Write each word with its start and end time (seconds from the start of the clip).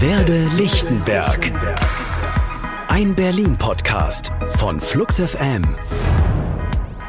Werde 0.00 0.48
Lichtenberg. 0.56 1.52
Ein 2.88 3.14
Berlin-Podcast 3.14 4.32
von 4.56 4.80
Flux 4.80 5.20
FM. 5.20 5.76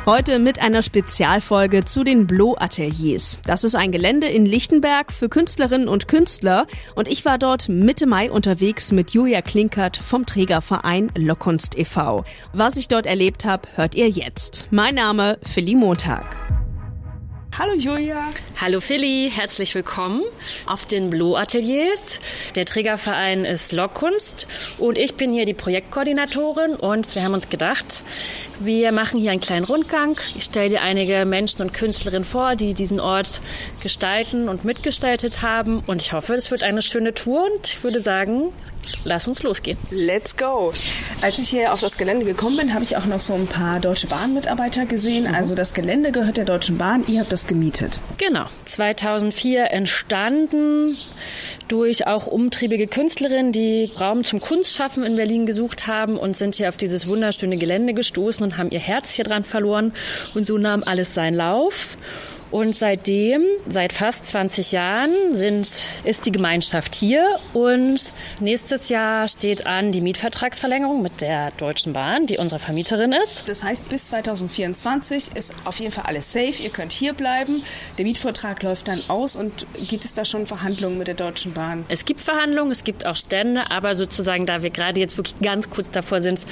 Heute 0.06 0.40
mit 0.40 0.62
einer 0.62 0.82
Spezialfolge 0.82 1.86
zu 1.86 2.04
den 2.04 2.28
Blow 2.28 2.58
Ateliers. 2.60 3.40
Das 3.46 3.64
ist 3.64 3.76
ein 3.76 3.94
Gelände 3.94 4.28
in 4.28 4.46
Lichtenberg 4.46 5.14
für 5.14 5.30
Künstlerinnen 5.30 5.88
und 5.88 6.10
Künstler 6.10 6.68
und 6.94 7.08
ich 7.08 7.24
war 7.24 7.38
dort 7.38 7.70
Mitte 7.70 8.08
Mai 8.08 8.30
unterwegs 8.30 8.92
mit 8.92 9.12
Julia 9.12 9.42
Klinkert 9.42 9.96
vom 9.96 10.26
Trägerverein 10.26 11.14
Lockkunst 11.16 11.78
e.V. 11.78 12.26
Was 12.52 12.76
ich 12.76 12.90
dort 12.90 13.06
erlebt 13.06 13.46
habe, 13.46 13.70
hört 13.76 13.96
ihr 13.96 14.10
jetzt. 14.10 14.66
Mein 14.70 14.96
Name 14.96 15.40
Philly 15.44 15.76
Montag. 15.76 16.26
Hallo 17.60 17.74
Julia. 17.74 18.30
Hallo 18.62 18.80
Philly, 18.80 19.30
herzlich 19.30 19.76
willkommen 19.76 20.24
auf 20.68 20.86
den 20.86 21.10
Blue 21.10 21.38
Ateliers. 21.38 22.22
Der 22.56 22.66
Trägerverein 22.66 23.44
ist 23.44 23.74
Lockkunst 23.74 24.48
und 24.78 24.98
ich 24.98 25.16
bin 25.16 25.34
hier 25.34 25.44
die 25.44 25.54
Projektkoordinatorin 25.54 26.76
und 26.78 27.14
wir 27.14 27.24
haben 27.24 27.34
uns 27.34 27.50
gedacht, 27.50 28.04
wir 28.62 28.94
machen 28.94 29.20
hier 29.20 29.32
einen 29.32 29.42
kleinen 29.42 29.66
Rundgang. 29.66 30.18
Ich 30.38 30.46
stelle 30.46 30.70
dir 30.70 30.82
einige 30.82 31.26
Menschen 31.26 31.62
und 31.62 31.74
Künstlerinnen 31.74 32.24
vor, 32.24 32.56
die 32.56 32.74
diesen 32.74 33.02
Ort 33.02 33.42
gestalten 33.84 34.48
und 34.48 34.64
mitgestaltet 34.64 35.42
haben 35.42 35.84
und 35.86 36.02
ich 36.02 36.14
hoffe, 36.14 36.34
es 36.36 36.52
wird 36.52 36.64
eine 36.64 36.82
schöne 36.82 37.14
Tour 37.14 37.50
und 37.52 37.68
ich 37.68 37.84
würde 37.84 38.00
sagen, 38.00 38.54
lass 39.04 39.28
uns 39.28 39.44
losgehen. 39.44 39.78
Let's 39.90 40.36
go. 40.38 40.74
Als 41.22 41.40
ich 41.40 41.50
hier 41.50 41.74
auf 41.74 41.82
das 41.82 41.98
Gelände 41.98 42.26
gekommen 42.26 42.58
bin, 42.58 42.74
habe 42.74 42.84
ich 42.84 42.98
auch 42.98 43.06
noch 43.06 43.20
so 43.20 43.34
ein 43.34 43.48
paar 43.48 43.80
Deutsche 43.80 44.08
Bahn-Mitarbeiter 44.08 44.86
gesehen. 44.86 45.26
Mhm. 45.26 45.36
Also 45.36 45.56
das 45.56 45.74
Gelände 45.74 46.12
gehört 46.12 46.38
der 46.38 46.46
Deutschen 46.46 46.78
Bahn. 46.78 47.04
Ihr 47.08 47.22
habt 47.22 47.32
das 47.32 47.48
gemietet. 47.48 48.00
Genau. 48.18 48.46
2004 48.66 49.72
entstanden 49.72 50.98
durch 51.68 52.06
auch 52.06 52.28
umtriebige 52.28 52.88
Künstlerinnen, 52.88 53.52
die 53.52 53.92
Raum 54.00 54.24
zum 54.24 54.42
Kunstschaffen 54.42 55.04
in 55.04 55.16
Berlin 55.16 55.46
gesucht 55.46 55.88
haben 55.88 56.18
und 56.18 56.36
sind 56.36 56.56
hier 56.56 56.68
auf 56.68 56.78
dieses 56.78 57.08
wunderschöne 57.08 57.58
Gelände 57.58 57.94
gestoßen 57.94 58.44
und 58.44 58.58
haben 58.58 58.72
ihr 58.72 58.80
Herz 58.80 59.14
hier 59.14 59.26
dran 59.26 59.46
verloren. 59.46 59.94
Und 60.36 60.46
so 60.46 60.58
nahm 60.58 60.84
alles 60.86 61.14
seinen 61.14 61.36
Lauf. 61.36 61.98
Und 62.52 62.76
seitdem, 62.76 63.46
seit 63.70 63.94
fast 63.94 64.26
20 64.28 64.74
Jahren, 64.74 65.12
sind, 65.32 65.70
ist 66.04 66.26
die 66.26 66.34
Gemeinschaft 66.34 66.96
hier. 66.96 67.40
Und 67.54 68.12
nächstes 68.42 68.90
Jahr 68.90 69.30
steht 69.30 69.66
an 69.66 69.94
die 69.94 70.02
Mietvertragsverlängerung 70.02 71.02
mit 71.02 71.22
der 71.22 71.52
Deutschen 71.52 71.94
Bahn, 71.94 72.26
die 72.26 72.38
unsere 72.38 72.60
Vermieterin 72.60 73.14
ist. 73.14 73.44
Das 73.48 73.64
heißt, 73.64 73.90
bis 73.90 74.08
2024 74.08 75.30
ist 75.34 75.56
auf 75.64 75.80
jeden 75.80 75.94
Fall 75.94 76.04
alles 76.08 76.34
safe. 76.34 76.62
Ihr 76.62 76.72
könnt 76.72 76.92
hier 76.92 77.14
bleiben. 77.14 77.64
Der 77.98 78.04
Mietvertrag 78.04 78.62
läuft 78.64 78.90
dann 78.90 79.02
aus. 79.08 79.38
Und 79.38 79.66
gibt 79.88 80.04
es 80.04 80.14
da 80.14 80.26
schon 80.26 80.46
Verhandlungen 80.46 80.98
mit 80.98 81.08
der 81.08 81.16
Deutschen 81.16 81.54
Bahn? 81.54 81.86
Es 81.88 82.04
gibt 82.04 82.20
Verhandlungen, 82.20 82.72
es 82.72 82.84
gibt 82.84 83.06
auch 83.06 83.16
Stände. 83.16 83.72
Aber 83.72 83.96
sozusagen, 83.96 84.46
da 84.46 84.62
wir 84.62 84.72
gerade 84.72 85.00
jetzt 85.00 85.18
wirklich 85.18 85.40
ganz 85.40 85.70
kurz 85.70 85.90
davor 85.90 86.20
sind, 86.20 86.46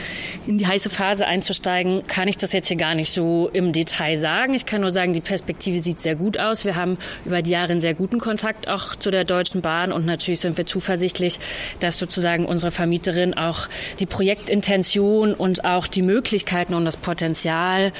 in 0.48 0.58
die 0.58 0.66
heiße 0.66 0.90
Phase 0.90 1.28
einzusteigen, 1.28 2.08
kann 2.08 2.30
ich 2.30 2.38
das 2.38 2.54
jetzt 2.54 2.70
hier 2.70 2.78
gar 2.78 2.96
nicht 2.96 3.12
so 3.12 3.50
im 3.52 3.74
Detail 3.74 4.18
sagen. 4.18 4.54
Ich 4.54 4.66
kann 4.66 4.80
nur 4.80 4.92
sagen, 4.92 5.12
die 5.12 5.20
Perspektive 5.20 5.80
sieht 5.80 5.89
sehr 5.98 6.16
gut 6.16 6.38
aus. 6.40 6.66
Wir 6.66 6.76
haben 6.76 6.98
über 7.26 7.42
die 7.42 7.52
Jahre 7.52 7.72
einen 7.72 7.82
sehr 7.82 7.94
guten 7.94 8.20
Kontakt 8.20 8.68
auch 8.68 8.96
zu 8.96 9.12
der 9.12 9.24
Deutschen 9.26 9.62
Bahn 9.62 9.92
und 9.92 10.06
natürlich 10.06 10.42
sind 10.42 10.58
wir 10.58 10.66
zuversichtlich, 10.66 11.40
dass 11.80 11.98
sozusagen 11.98 12.46
unsere 12.46 12.72
Vermieterin 12.72 13.36
auch 13.36 13.68
die 14.00 14.06
Projektintention 14.06 15.34
und 15.34 15.66
auch 15.66 15.88
die 15.88 16.02
Möglichkeiten 16.02 16.74
und 16.74 16.86
das 16.86 16.98
Potenzial 16.98 17.92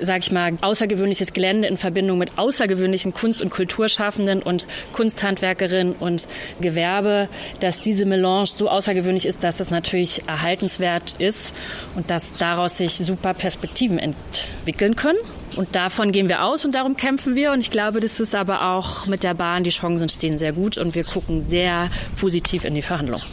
sage 0.00 0.20
ich 0.20 0.32
mal, 0.32 0.56
außergewöhnliches 0.60 1.32
Gelände 1.32 1.68
in 1.68 1.76
Verbindung 1.76 2.18
mit 2.18 2.38
außergewöhnlichen 2.38 3.12
Kunst- 3.12 3.42
und 3.42 3.50
Kulturschaffenden 3.50 4.42
und 4.42 4.66
Kunsthandwerkerinnen 4.92 5.94
und 5.94 6.26
Gewerbe, 6.60 7.28
dass 7.60 7.80
diese 7.80 8.06
Melange 8.06 8.46
so 8.46 8.68
außergewöhnlich 8.68 9.26
ist, 9.26 9.42
dass 9.44 9.56
das 9.56 9.70
natürlich 9.70 10.22
erhaltenswert 10.26 11.16
ist 11.18 11.52
und 11.94 12.10
dass 12.10 12.32
daraus 12.34 12.78
sich 12.78 12.94
super 12.94 13.34
Perspektiven 13.34 13.98
entwickeln 13.98 14.96
können. 14.96 15.18
Und 15.58 15.74
davon 15.74 16.12
gehen 16.12 16.28
wir 16.28 16.44
aus 16.44 16.64
und 16.64 16.76
darum 16.76 16.96
kämpfen 16.96 17.34
wir. 17.34 17.50
Und 17.50 17.58
ich 17.58 17.72
glaube, 17.72 17.98
das 17.98 18.20
ist 18.20 18.32
aber 18.36 18.70
auch 18.70 19.06
mit 19.06 19.24
der 19.24 19.34
Bahn, 19.34 19.64
die 19.64 19.70
Chancen 19.70 20.08
stehen 20.08 20.38
sehr 20.38 20.52
gut 20.52 20.78
und 20.78 20.94
wir 20.94 21.02
gucken 21.02 21.40
sehr 21.40 21.90
positiv 22.20 22.64
in 22.64 22.76
die 22.76 22.82
Verhandlungen. 22.82 23.24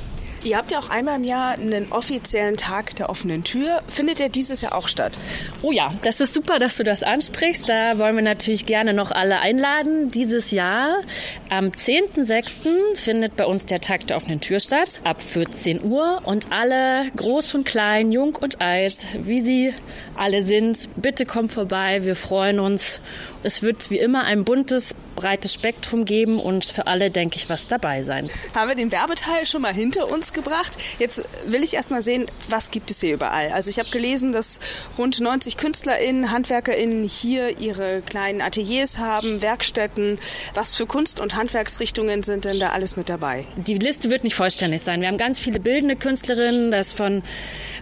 Ihr 0.45 0.57
habt 0.57 0.69
ja 0.69 0.77
auch 0.77 0.91
einmal 0.91 1.15
im 1.15 1.23
Jahr 1.23 1.53
einen 1.53 1.91
offiziellen 1.91 2.55
Tag 2.55 2.95
der 2.97 3.09
offenen 3.09 3.43
Tür. 3.43 3.81
Findet 3.87 4.19
der 4.19 4.29
dieses 4.29 4.61
Jahr 4.61 4.75
auch 4.75 4.87
statt? 4.87 5.17
Oh 5.63 5.71
ja, 5.71 5.91
das 6.03 6.21
ist 6.21 6.35
super, 6.35 6.59
dass 6.59 6.77
du 6.77 6.83
das 6.83 7.01
ansprichst. 7.01 7.67
Da 7.67 7.97
wollen 7.97 8.15
wir 8.15 8.21
natürlich 8.21 8.67
gerne 8.67 8.93
noch 8.93 9.11
alle 9.11 9.39
einladen. 9.39 10.11
Dieses 10.11 10.51
Jahr 10.51 11.01
am 11.49 11.69
10.06. 11.69 12.95
findet 12.95 13.35
bei 13.35 13.47
uns 13.47 13.65
der 13.65 13.81
Tag 13.81 14.05
der 14.05 14.17
offenen 14.17 14.39
Tür 14.39 14.59
statt, 14.59 15.01
ab 15.03 15.19
14 15.19 15.83
Uhr. 15.83 16.21
Und 16.25 16.51
alle, 16.51 17.09
groß 17.15 17.55
und 17.55 17.63
klein, 17.65 18.11
jung 18.11 18.35
und 18.35 18.61
alt, 18.61 19.07
wie 19.19 19.41
sie 19.41 19.73
alle 20.15 20.43
sind, 20.43 20.89
bitte 20.95 21.25
kommt 21.25 21.53
vorbei. 21.53 22.05
Wir 22.05 22.15
freuen 22.15 22.59
uns. 22.59 23.01
Es 23.41 23.63
wird 23.63 23.89
wie 23.89 23.97
immer 23.97 24.25
ein 24.25 24.43
buntes, 24.43 24.95
breites 25.25 25.55
Spektrum 25.55 26.05
geben 26.05 26.39
und 26.39 26.65
für 26.65 26.85
alle, 26.85 27.09
denke 27.09 27.37
ich, 27.37 27.49
was 27.49 27.65
dabei 27.65 28.01
sein. 28.01 28.29
Haben 28.53 28.67
wir 28.67 28.75
den 28.75 28.91
Werbeteil 28.91 29.47
schon 29.47 29.63
mal 29.63 29.73
hinter 29.73 30.07
uns 30.11 30.33
gebracht? 30.33 30.77
Jetzt 30.99 31.23
will 31.47 31.63
ich 31.63 31.73
erst 31.73 31.89
mal 31.89 32.03
sehen, 32.03 32.27
was 32.47 32.69
gibt 32.69 32.91
es 32.91 32.99
hier 32.99 33.15
überall. 33.15 33.49
Also 33.49 33.71
ich 33.71 33.79
habe 33.79 33.89
gelesen, 33.89 34.33
dass 34.33 34.59
rund 34.99 35.19
90 35.19 35.57
KünstlerInnen, 35.57 36.31
HandwerkerInnen 36.31 37.07
hier 37.07 37.57
ihre 37.57 38.03
kleinen 38.03 38.39
Ateliers 38.39 38.99
haben, 38.99 39.41
Werkstätten. 39.41 40.19
Was 40.53 40.75
für 40.75 40.85
Kunst- 40.85 41.19
und 41.19 41.33
Handwerksrichtungen 41.33 42.21
sind 42.21 42.45
denn 42.45 42.59
da 42.59 42.69
alles 42.69 42.95
mit 42.95 43.09
dabei? 43.09 43.47
Die 43.55 43.79
Liste 43.79 44.11
wird 44.11 44.23
nicht 44.23 44.35
vollständig 44.35 44.83
sein. 44.83 45.01
Wir 45.01 45.07
haben 45.07 45.17
ganz 45.17 45.39
viele 45.39 45.59
bildende 45.59 45.95
Künstlerinnen, 45.95 46.69
das 46.69 46.93
von 46.93 47.23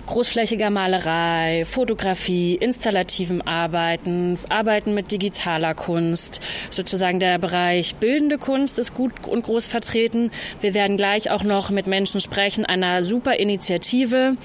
großflächiger 0.05 0.69
Malerei, 0.69 1.65
Fotografie, 1.65 2.55
installativem 2.55 3.41
Arbeiten, 3.41 4.39
Arbeiten 4.47 4.93
mit 4.93 5.11
digitaler 5.11 5.75
Kunst, 5.75 6.39
sozusagen 6.71 7.19
der 7.19 7.32
Bereich 7.39 7.95
bildende 7.95 8.37
Kunst 8.37 8.79
ist 8.79 8.93
gut 8.93 9.11
und 9.27 9.43
groß 9.43 9.67
vertreten. 9.67 10.31
Wir 10.61 10.73
werden 10.73 10.97
gleich 10.97 11.29
auch 11.31 11.43
noch 11.43 11.69
mit 11.69 11.87
Menschen 11.87 12.21
sprechen, 12.21 12.65
einer 12.65 13.03
super 13.03 13.35
Initiative, 13.35 14.35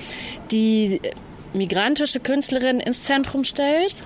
die 0.51 1.01
migrantische 1.53 2.21
Künstlerinnen 2.21 2.81
ins 2.81 3.03
Zentrum 3.03 3.45
stellt. 3.45 4.03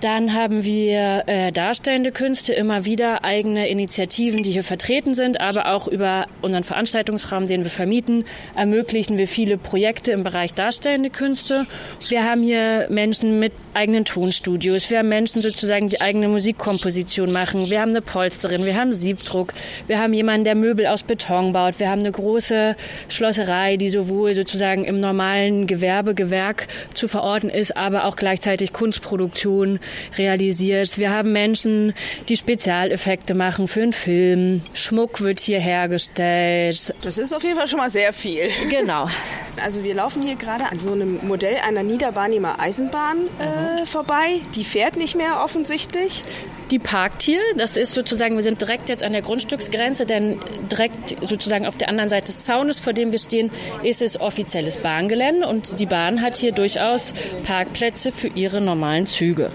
Dann 0.00 0.32
haben 0.32 0.64
wir 0.64 1.24
äh, 1.26 1.50
darstellende 1.50 2.12
Künste, 2.12 2.52
immer 2.52 2.84
wieder 2.84 3.24
eigene 3.24 3.68
Initiativen, 3.68 4.44
die 4.44 4.52
hier 4.52 4.62
vertreten 4.62 5.12
sind, 5.12 5.40
aber 5.40 5.72
auch 5.72 5.88
über 5.88 6.26
unseren 6.40 6.62
Veranstaltungsraum, 6.62 7.48
den 7.48 7.64
wir 7.64 7.70
vermieten, 7.70 8.24
ermöglichen 8.54 9.18
wir 9.18 9.26
viele 9.26 9.58
Projekte 9.58 10.12
im 10.12 10.22
Bereich 10.22 10.54
darstellende 10.54 11.10
Künste. 11.10 11.66
Wir 12.08 12.24
haben 12.24 12.42
hier 12.42 12.86
Menschen 12.90 13.40
mit 13.40 13.52
eigenen 13.74 14.04
Tonstudios, 14.04 14.88
wir 14.88 14.98
haben 14.98 15.08
Menschen 15.08 15.42
sozusagen, 15.42 15.88
die 15.88 16.00
eigene 16.00 16.28
Musikkomposition 16.28 17.32
machen, 17.32 17.68
wir 17.68 17.80
haben 17.80 17.90
eine 17.90 18.02
Polsterin, 18.02 18.64
wir 18.64 18.76
haben 18.76 18.92
Siebdruck, 18.92 19.52
wir 19.88 19.98
haben 19.98 20.12
jemanden, 20.12 20.44
der 20.44 20.54
Möbel 20.54 20.86
aus 20.86 21.02
Beton 21.02 21.52
baut, 21.52 21.80
wir 21.80 21.90
haben 21.90 22.00
eine 22.00 22.12
große 22.12 22.76
Schlosserei, 23.08 23.76
die 23.76 23.90
sowohl 23.90 24.34
sozusagen 24.36 24.84
im 24.84 25.00
normalen 25.00 25.66
Gewerbegewerk 25.66 26.68
zu 26.94 27.08
verorten 27.08 27.50
ist, 27.50 27.76
aber 27.76 28.04
auch 28.04 28.14
gleichzeitig 28.14 28.72
Kunstproduktion 28.72 29.80
realisiert. 30.16 30.98
Wir 30.98 31.10
haben 31.10 31.32
Menschen, 31.32 31.94
die 32.28 32.36
Spezialeffekte 32.36 33.34
machen 33.34 33.68
für 33.68 33.82
einen 33.82 33.92
Film. 33.92 34.62
Schmuck 34.74 35.20
wird 35.20 35.40
hier 35.40 35.60
hergestellt. 35.60 36.94
Das 37.02 37.18
ist 37.18 37.32
auf 37.32 37.42
jeden 37.42 37.56
Fall 37.56 37.68
schon 37.68 37.78
mal 37.78 37.90
sehr 37.90 38.12
viel. 38.12 38.48
Genau. 38.70 39.08
Also 39.60 39.82
wir 39.82 39.92
laufen 39.92 40.22
hier 40.22 40.36
gerade 40.36 40.70
an 40.70 40.78
so 40.78 40.92
einem 40.92 41.18
Modell 41.26 41.56
einer 41.66 41.82
Niederbarnimer 41.82 42.60
Eisenbahn 42.60 43.26
äh, 43.40 43.86
vorbei. 43.86 44.40
Die 44.54 44.62
fährt 44.62 44.96
nicht 44.96 45.16
mehr 45.16 45.42
offensichtlich. 45.42 46.22
Die 46.70 46.78
parkt 46.78 47.22
hier. 47.22 47.40
Das 47.56 47.76
ist 47.76 47.94
sozusagen, 47.94 48.36
wir 48.36 48.42
sind 48.42 48.60
direkt 48.60 48.88
jetzt 48.90 49.02
an 49.02 49.12
der 49.12 49.22
Grundstücksgrenze, 49.22 50.04
denn 50.04 50.38
direkt 50.70 51.16
sozusagen 51.22 51.66
auf 51.66 51.78
der 51.78 51.88
anderen 51.88 52.10
Seite 52.10 52.26
des 52.26 52.40
Zaunes, 52.40 52.78
vor 52.78 52.92
dem 52.92 53.10
wir 53.10 53.18
stehen, 53.18 53.50
ist 53.82 54.02
es 54.02 54.20
offizielles 54.20 54.76
Bahngelände 54.76 55.46
und 55.46 55.80
die 55.80 55.86
Bahn 55.86 56.20
hat 56.20 56.36
hier 56.36 56.52
durchaus 56.52 57.14
Parkplätze 57.44 58.12
für 58.12 58.28
ihre 58.28 58.60
normalen 58.60 59.06
Züge. 59.06 59.50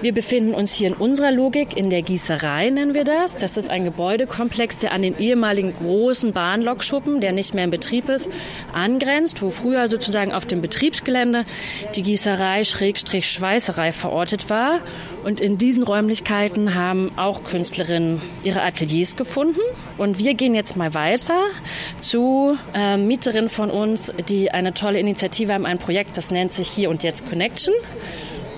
Wir 0.00 0.12
befinden 0.12 0.54
uns 0.54 0.74
hier 0.74 0.88
in 0.88 0.94
unserer 0.94 1.30
Logik 1.30 1.76
in 1.76 1.88
der 1.88 2.02
Gießerei, 2.02 2.70
nennen 2.70 2.94
wir 2.94 3.04
das. 3.04 3.36
Das 3.36 3.56
ist 3.56 3.70
ein 3.70 3.84
Gebäudekomplex, 3.84 4.78
der 4.78 4.92
an 4.92 5.02
den 5.02 5.18
ehemaligen 5.18 5.72
großen 5.72 6.32
Bahnlokschuppen, 6.32 7.20
der 7.20 7.32
nicht 7.32 7.54
mehr 7.54 7.64
in 7.64 7.70
Betrieb 7.70 8.08
ist, 8.08 8.28
angrenzt, 8.72 9.40
wo 9.40 9.50
früher 9.50 9.86
sozusagen 9.86 10.32
auf 10.32 10.46
dem 10.46 10.60
Betriebsgelände 10.60 11.44
die 11.94 12.02
Gießerei 12.02 12.64
Schrägstrich 12.64 13.30
Schweißerei 13.30 13.92
verortet 13.92 14.50
war. 14.50 14.80
Und 15.24 15.40
in 15.40 15.58
diesen 15.58 15.82
Räumlichkeiten 15.82 16.55
haben 16.74 17.10
auch 17.16 17.44
Künstlerinnen 17.44 18.20
ihre 18.42 18.62
Ateliers 18.62 19.16
gefunden. 19.16 19.60
Und 19.98 20.18
wir 20.18 20.34
gehen 20.34 20.54
jetzt 20.54 20.76
mal 20.76 20.94
weiter 20.94 21.40
zu 22.00 22.56
äh, 22.74 22.96
Mieterinnen 22.96 23.48
von 23.48 23.70
uns, 23.70 24.12
die 24.28 24.50
eine 24.50 24.74
tolle 24.74 24.98
Initiative 24.98 25.52
haben, 25.52 25.66
ein 25.66 25.78
Projekt, 25.78 26.16
das 26.16 26.30
nennt 26.30 26.52
sich 26.52 26.68
Hier 26.68 26.90
und 26.90 27.02
Jetzt 27.02 27.26
Connection. 27.28 27.74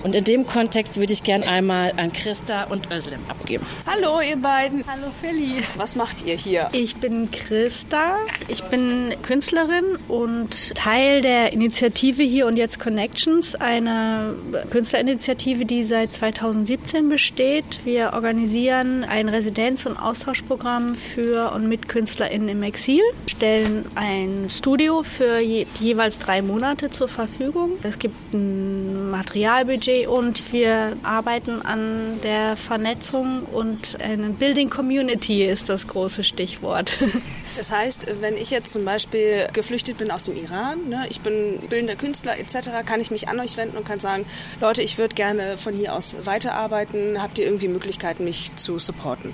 Und 0.01 0.15
in 0.15 0.23
dem 0.23 0.47
Kontext 0.47 0.97
würde 0.97 1.11
ich 1.11 1.23
gern 1.23 1.43
einmal 1.43 1.91
an 1.97 2.13
Christa 2.13 2.63
und 2.65 2.89
Özlem 2.89 3.19
abgeben. 3.27 3.65
Hallo, 3.85 4.21
ihr 4.21 4.37
beiden. 4.37 4.85
Hallo, 4.87 5.11
Feli. 5.19 5.63
Was 5.75 5.95
macht 5.97 6.25
ihr 6.25 6.35
hier? 6.35 6.69
Ich 6.71 6.95
bin 6.95 7.29
Christa. 7.31 8.15
Ich 8.47 8.63
bin 8.63 9.13
Künstlerin 9.23 9.97
und 10.07 10.73
Teil 10.75 11.21
der 11.21 11.51
Initiative 11.51 12.23
Hier 12.23 12.47
und 12.47 12.55
Jetzt 12.55 12.79
Connections, 12.79 13.55
eine 13.55 14.35
Künstlerinitiative, 14.71 15.65
die 15.65 15.83
seit 15.83 16.13
2017 16.13 17.09
besteht. 17.09 17.79
Wir 17.83 18.13
organisieren 18.13 19.03
ein 19.03 19.27
Residenz- 19.27 19.85
und 19.85 19.97
Austauschprogramm 19.97 20.95
für 20.95 21.51
und 21.53 21.67
mit 21.67 21.89
KünstlerInnen 21.89 22.47
im 22.47 22.63
Exil, 22.63 23.01
stellen 23.27 23.85
ein 23.95 24.47
Studio 24.49 25.03
für 25.03 25.39
je, 25.39 25.65
jeweils 25.79 26.19
drei 26.19 26.41
Monate 26.41 26.89
zur 26.89 27.09
Verfügung. 27.09 27.71
Es 27.83 27.99
gibt 27.99 28.33
ein 28.33 29.09
Materialbudget 29.09 29.88
Budget 29.89 30.07
und 30.07 30.53
wir 30.53 30.97
arbeiten 31.03 31.61
an 31.61 32.19
der 32.23 32.55
Vernetzung 32.55 33.43
und 33.43 33.99
eine 34.01 34.29
Building 34.29 34.69
Community 34.69 35.43
ist 35.43 35.69
das 35.69 35.87
große 35.87 36.23
Stichwort. 36.23 36.99
Das 37.57 37.73
heißt, 37.73 38.21
wenn 38.21 38.37
ich 38.37 38.51
jetzt 38.51 38.71
zum 38.71 38.85
Beispiel 38.85 39.47
geflüchtet 39.51 39.97
bin 39.97 40.11
aus 40.11 40.23
dem 40.23 40.37
Iran, 40.37 40.87
ne, 40.87 41.07
ich 41.09 41.19
bin 41.19 41.59
bildender 41.69 41.97
Künstler 41.97 42.39
etc., 42.39 42.69
kann 42.85 43.01
ich 43.01 43.11
mich 43.11 43.27
an 43.27 43.37
euch 43.37 43.57
wenden 43.57 43.75
und 43.75 43.85
kann 43.85 43.99
sagen, 43.99 44.25
Leute, 44.61 44.81
ich 44.81 44.97
würde 44.97 45.13
gerne 45.13 45.57
von 45.57 45.73
hier 45.73 45.93
aus 45.93 46.15
weiterarbeiten. 46.23 47.21
Habt 47.21 47.37
ihr 47.37 47.43
irgendwie 47.43 47.67
Möglichkeiten, 47.67 48.23
mich 48.23 48.55
zu 48.55 48.79
supporten? 48.79 49.33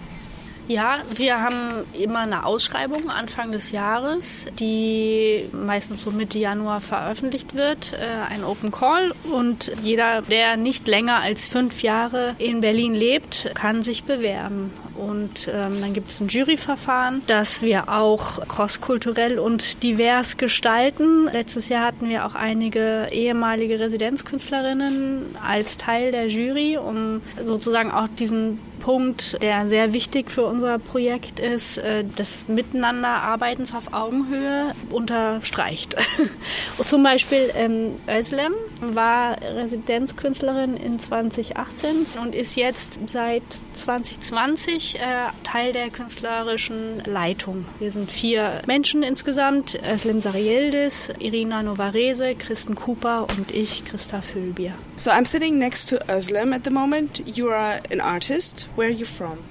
Ja, 0.67 1.03
wir 1.13 1.41
haben 1.41 1.85
immer 1.93 2.21
eine 2.21 2.43
Ausschreibung 2.43 3.11
Anfang 3.11 3.51
des 3.51 3.71
Jahres, 3.71 4.47
die 4.59 5.47
meistens 5.51 6.01
so 6.01 6.09
Mitte 6.09 6.39
Januar 6.39 6.81
veröffentlicht 6.81 7.55
wird, 7.55 7.93
äh, 7.93 8.33
ein 8.33 8.43
Open 8.43 8.71
Call. 8.71 9.13
Und 9.31 9.71
jeder, 9.83 10.23
der 10.23 10.57
nicht 10.57 10.87
länger 10.87 11.19
als 11.19 11.47
fünf 11.47 11.83
Jahre 11.83 12.35
in 12.39 12.61
Berlin 12.61 12.95
lebt, 12.95 13.51
kann 13.53 13.83
sich 13.83 14.05
bewerben. 14.05 14.71
Und 14.95 15.47
ähm, 15.53 15.81
dann 15.81 15.93
gibt 15.93 16.09
es 16.09 16.19
ein 16.19 16.29
Juryverfahren, 16.29 17.21
das 17.27 17.61
wir 17.61 17.89
auch 17.89 18.47
crosskulturell 18.47 19.37
und 19.37 19.83
divers 19.83 20.37
gestalten. 20.37 21.29
Letztes 21.31 21.69
Jahr 21.69 21.85
hatten 21.85 22.09
wir 22.09 22.25
auch 22.25 22.33
einige 22.33 23.07
ehemalige 23.11 23.79
Residenzkünstlerinnen 23.79 25.35
als 25.45 25.77
Teil 25.77 26.11
der 26.11 26.27
Jury, 26.27 26.77
um 26.77 27.21
sozusagen 27.43 27.91
auch 27.91 28.07
diesen 28.17 28.59
Punkt, 28.85 29.41
der 29.41 29.67
sehr 29.67 29.93
wichtig 29.93 30.29
für 30.29 30.45
unser 30.45 30.77
Projekt 30.77 31.39
ist, 31.39 31.79
äh, 31.79 32.03
das 32.17 32.47
Miteinanderarbeitens 32.47 33.73
auf 33.73 33.93
Augenhöhe 33.93 34.75
unterstreicht. 34.91 35.95
Zum 36.85 37.01
Beispiel 37.01 37.51
ähm, 37.55 37.93
Özlem 38.07 38.53
war 38.81 39.41
Residenzkünstlerin 39.41 40.77
in 40.77 40.99
2018 40.99 42.05
und 42.21 42.35
ist 42.35 42.57
jetzt 42.57 42.99
seit 43.07 43.41
2020 43.73 44.97
äh, 44.97 44.99
Teil 45.43 45.73
der 45.73 45.89
künstlerischen 45.89 47.01
Leitung. 47.05 47.65
Wir 47.79 47.89
sind 47.89 48.11
vier 48.11 48.61
Menschen 48.67 49.01
insgesamt, 49.01 49.79
Özlem 49.91 50.21
Sarieldis, 50.21 51.09
Irina 51.17 51.63
Novarese, 51.63 52.35
Kristen 52.35 52.75
Cooper 52.75 53.25
und 53.35 53.49
ich, 53.49 53.83
Christa 53.83 54.21
Füllbier. 54.21 54.73
So 54.95 55.09
I'm 55.09 55.25
sitting 55.25 55.57
next 55.57 55.89
to 55.89 55.97
Özlem 56.07 56.53
at 56.53 56.65
the 56.65 56.69
moment. 56.69 57.23
You 57.25 57.49
are 57.49 57.81
an 57.91 57.99
artist. 57.99 58.69
Where 58.75 58.89
are 58.89 58.91
you 58.91 59.05
from? 59.05 59.41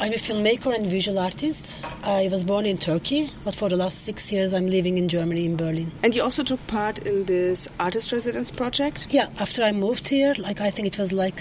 I'm 0.00 0.12
a 0.12 0.16
filmmaker 0.16 0.74
and 0.74 0.84
visual 0.84 1.20
artist. 1.20 1.84
I 2.02 2.28
was 2.32 2.42
born 2.42 2.66
in 2.66 2.78
Turkey, 2.78 3.30
but 3.44 3.54
for 3.54 3.68
the 3.68 3.76
last 3.76 4.02
six 4.02 4.32
years 4.32 4.52
I'm 4.52 4.66
living 4.66 4.98
in 4.98 5.08
Germany, 5.08 5.44
in 5.44 5.56
Berlin. 5.56 5.92
And 6.02 6.16
you 6.16 6.22
also 6.22 6.42
took 6.42 6.66
part 6.66 6.98
in 6.98 7.26
this 7.26 7.68
artist 7.78 8.10
residence 8.10 8.50
project? 8.50 9.06
Yeah, 9.10 9.28
after 9.38 9.62
I 9.62 9.70
moved 9.70 10.08
here, 10.08 10.34
like 10.38 10.60
I 10.60 10.70
think 10.70 10.88
it 10.88 10.98
was 10.98 11.12
like 11.12 11.36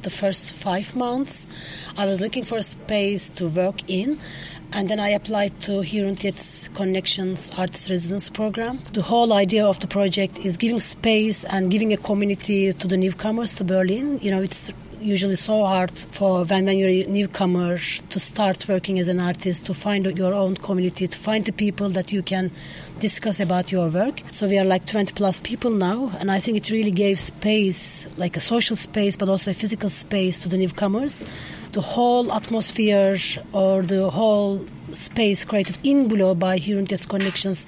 the 0.00 0.10
first 0.10 0.54
five 0.54 0.96
months, 0.96 1.46
I 1.98 2.06
was 2.06 2.22
looking 2.22 2.46
for 2.46 2.56
a 2.56 2.62
space 2.62 3.28
to 3.28 3.46
work 3.48 3.88
in. 3.88 4.18
And 4.72 4.88
then 4.88 5.00
I 5.00 5.10
applied 5.10 5.60
to 5.62 5.82
Jetzt 5.82 6.72
Connections 6.74 7.50
Artist 7.58 7.90
Residence 7.90 8.30
Program. 8.30 8.80
The 8.94 9.02
whole 9.02 9.34
idea 9.34 9.66
of 9.66 9.80
the 9.80 9.86
project 9.86 10.38
is 10.38 10.56
giving 10.56 10.80
space 10.80 11.44
and 11.44 11.70
giving 11.70 11.92
a 11.92 11.98
community 11.98 12.72
to 12.72 12.86
the 12.88 12.96
newcomers 12.96 13.52
to 13.54 13.64
Berlin. 13.64 14.18
You 14.22 14.30
know, 14.30 14.40
it's 14.40 14.72
usually 15.00 15.36
so 15.36 15.64
hard 15.64 15.98
for 15.98 16.44
when, 16.44 16.66
when 16.66 16.78
you're 16.78 16.88
a 16.88 17.06
newcomer 17.06 17.76
to 17.76 18.20
start 18.20 18.68
working 18.68 18.98
as 18.98 19.08
an 19.08 19.18
artist, 19.20 19.66
to 19.66 19.74
find 19.74 20.06
your 20.18 20.34
own 20.34 20.54
community, 20.54 21.08
to 21.08 21.18
find 21.18 21.44
the 21.44 21.52
people 21.52 21.88
that 21.90 22.12
you 22.12 22.22
can 22.22 22.50
discuss 22.98 23.40
about 23.40 23.72
your 23.72 23.88
work. 23.88 24.22
So 24.30 24.46
we 24.46 24.58
are 24.58 24.64
like 24.64 24.86
20 24.86 25.12
plus 25.14 25.40
people 25.40 25.70
now, 25.70 26.12
and 26.18 26.30
I 26.30 26.40
think 26.40 26.56
it 26.56 26.70
really 26.70 26.90
gave 26.90 27.18
space, 27.18 28.06
like 28.16 28.36
a 28.36 28.40
social 28.40 28.76
space, 28.76 29.16
but 29.16 29.28
also 29.28 29.50
a 29.50 29.54
physical 29.54 29.88
space 29.88 30.38
to 30.40 30.48
the 30.48 30.58
newcomers. 30.58 31.24
The 31.72 31.80
whole 31.80 32.32
atmosphere 32.32 33.16
or 33.52 33.82
the 33.82 34.10
whole 34.10 34.66
space 34.92 35.44
created 35.44 35.78
in 35.84 36.08
Bulo 36.08 36.38
by 36.38 36.60
und 36.66 37.08
Connections 37.08 37.66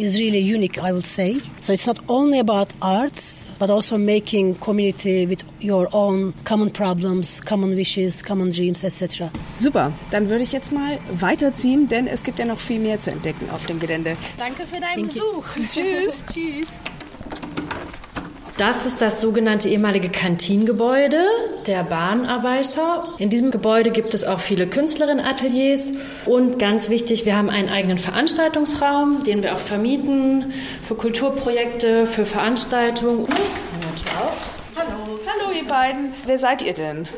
is 0.00 0.18
really 0.18 0.38
unique, 0.38 0.78
I 0.78 0.92
would 0.92 1.06
say. 1.06 1.40
So 1.60 1.72
it's 1.72 1.86
not 1.86 1.98
only 2.08 2.38
about 2.38 2.72
arts, 2.80 3.50
but 3.58 3.70
also 3.70 3.98
making 3.98 4.56
community 4.56 5.26
with 5.26 5.44
your 5.60 5.88
own 5.92 6.32
common 6.44 6.70
problems, 6.70 7.40
common 7.40 7.76
wishes, 7.76 8.22
common 8.22 8.50
dreams, 8.50 8.82
etc. 8.84 9.30
Super, 9.56 9.92
dann 10.10 10.28
würde 10.28 10.42
ich 10.42 10.52
jetzt 10.52 10.72
mal 10.72 10.98
weiterziehen, 11.12 11.88
denn 11.88 12.06
es 12.06 12.22
gibt 12.22 12.38
ja 12.38 12.44
noch 12.46 12.58
viel 12.58 12.80
mehr 12.80 13.00
zu 13.00 13.10
entdecken 13.10 13.50
auf 13.50 13.66
dem 13.66 13.78
Gelände. 13.78 14.16
Danke 14.38 14.66
für 14.66 14.80
deinen 14.80 15.06
Besuch. 15.06 15.46
Tschüss. 15.68 16.22
Tschüss. 16.32 16.68
Das 18.60 18.84
ist 18.84 19.00
das 19.00 19.22
sogenannte 19.22 19.70
ehemalige 19.70 20.10
Kantingebäude 20.10 21.24
der 21.66 21.82
Bahnarbeiter. 21.82 23.08
In 23.16 23.30
diesem 23.30 23.50
Gebäude 23.50 23.90
gibt 23.90 24.12
es 24.12 24.22
auch 24.22 24.38
viele 24.38 24.66
Künstlerinnenateliers 24.66 25.92
und 26.26 26.58
ganz 26.58 26.90
wichtig, 26.90 27.24
wir 27.24 27.38
haben 27.38 27.48
einen 27.48 27.70
eigenen 27.70 27.96
Veranstaltungsraum, 27.96 29.24
den 29.24 29.42
wir 29.42 29.54
auch 29.54 29.58
vermieten 29.58 30.52
für 30.82 30.94
Kulturprojekte, 30.94 32.04
für 32.04 32.26
Veranstaltungen. 32.26 33.26
Hallo. 34.76 35.18
Hallo 35.26 35.52
ihr 35.58 35.66
beiden. 35.66 36.12
Wer 36.26 36.36
seid 36.36 36.60
ihr 36.60 36.74
denn? 36.74 37.08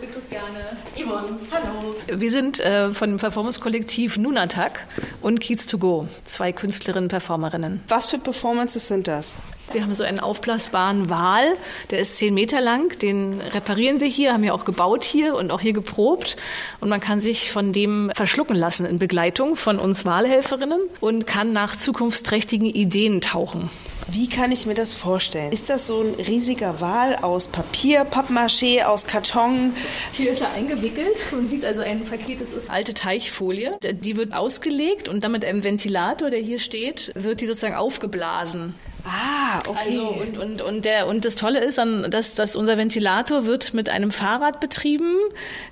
Yvonne. 1.23 1.39
Hallo. 1.51 2.21
Wir 2.21 2.31
sind 2.31 2.61
äh, 2.61 2.91
von 2.91 3.11
dem 3.11 3.19
Performance-Kollektiv 3.19 4.19
Nunatak 4.19 4.87
und 5.21 5.41
Kiez 5.41 5.67
to 5.67 5.79
Go. 5.79 6.09
Zwei 6.25 6.53
Künstlerinnen, 6.53 7.09
Performerinnen. 7.09 7.81
Was 7.89 8.11
für 8.11 8.19
Performances 8.19 8.89
sind 8.89 9.09
das? 9.09 9.37
Wir 9.71 9.83
haben 9.83 9.95
so 9.95 10.05
einen 10.05 10.21
aufblasbaren 10.21 11.09
Wal, 11.09 11.47
der 11.91 12.01
ist 12.01 12.19
zehn 12.19 12.35
Meter 12.35 12.61
lang. 12.61 12.99
Den 12.99 13.41
reparieren 13.55 14.01
wir 14.01 14.09
hier, 14.09 14.35
haben 14.35 14.43
wir 14.43 14.55
auch 14.55 14.65
gebaut 14.65 15.05
hier 15.05 15.35
und 15.35 15.51
auch 15.51 15.61
hier 15.61 15.73
geprobt. 15.73 16.37
Und 16.81 16.91
man 16.91 17.01
kann 17.01 17.21
sich 17.21 17.51
von 17.51 17.73
dem 17.73 18.11
verschlucken 18.15 18.57
lassen 18.57 18.85
in 18.85 18.99
Begleitung 18.99 19.57
von 19.57 19.79
uns 19.79 20.05
Wahlhelferinnen 20.05 20.81
und 21.01 21.27
kann 21.27 21.53
nach 21.53 21.77
zukunftsträchtigen 21.77 22.67
Ideen 22.67 23.21
tauchen. 23.21 23.71
Wie 24.09 24.29
kann 24.29 24.51
ich 24.53 24.67
mir 24.67 24.75
das 24.75 24.93
vorstellen? 24.93 25.53
Ist 25.53 25.71
das 25.71 25.87
so 25.87 26.01
ein 26.03 26.15
riesiger 26.15 26.81
Wal 26.81 27.17
aus 27.17 27.49
Papier, 27.49 28.05
Pappmaché, 28.05 28.83
aus 28.83 29.07
Karton? 29.07 29.75
Hier 30.13 30.33
ist 30.33 30.43
er 30.43 30.53
eingewickelt. 30.53 31.17
Man 31.31 31.47
sieht 31.47 31.65
also 31.65 31.81
ein 31.83 32.05
Paket, 32.05 32.41
das 32.41 32.51
ist 32.51 32.71
alte 32.71 32.95
Teichfolie. 32.95 33.77
Die 33.83 34.17
wird 34.17 34.35
ausgelegt 34.35 35.09
und 35.09 35.23
dann 35.25 35.33
mit 35.33 35.45
einem 35.45 35.65
Ventilator, 35.65 36.31
der 36.31 36.41
hier 36.41 36.59
steht, 36.59 37.13
wird 37.15 37.41
die 37.41 37.47
sozusagen 37.47 37.75
aufgeblasen. 37.75 38.75
Ah, 39.05 39.59
okay. 39.67 39.79
Also 39.87 40.03
und, 40.09 40.39
und, 40.39 40.63
und, 40.63 40.85
der, 40.85 41.07
und 41.09 41.25
das 41.25 41.35
Tolle 41.37 41.59
ist 41.61 41.79
dann, 41.79 42.11
dass, 42.11 42.35
dass 42.35 42.55
unser 42.57 42.79
Ventilator 42.79 43.45
wird 43.47 43.75
mit 43.75 43.89
einem 43.89 44.11
Fahrrad 44.13 44.61
betrieben, 44.61 45.17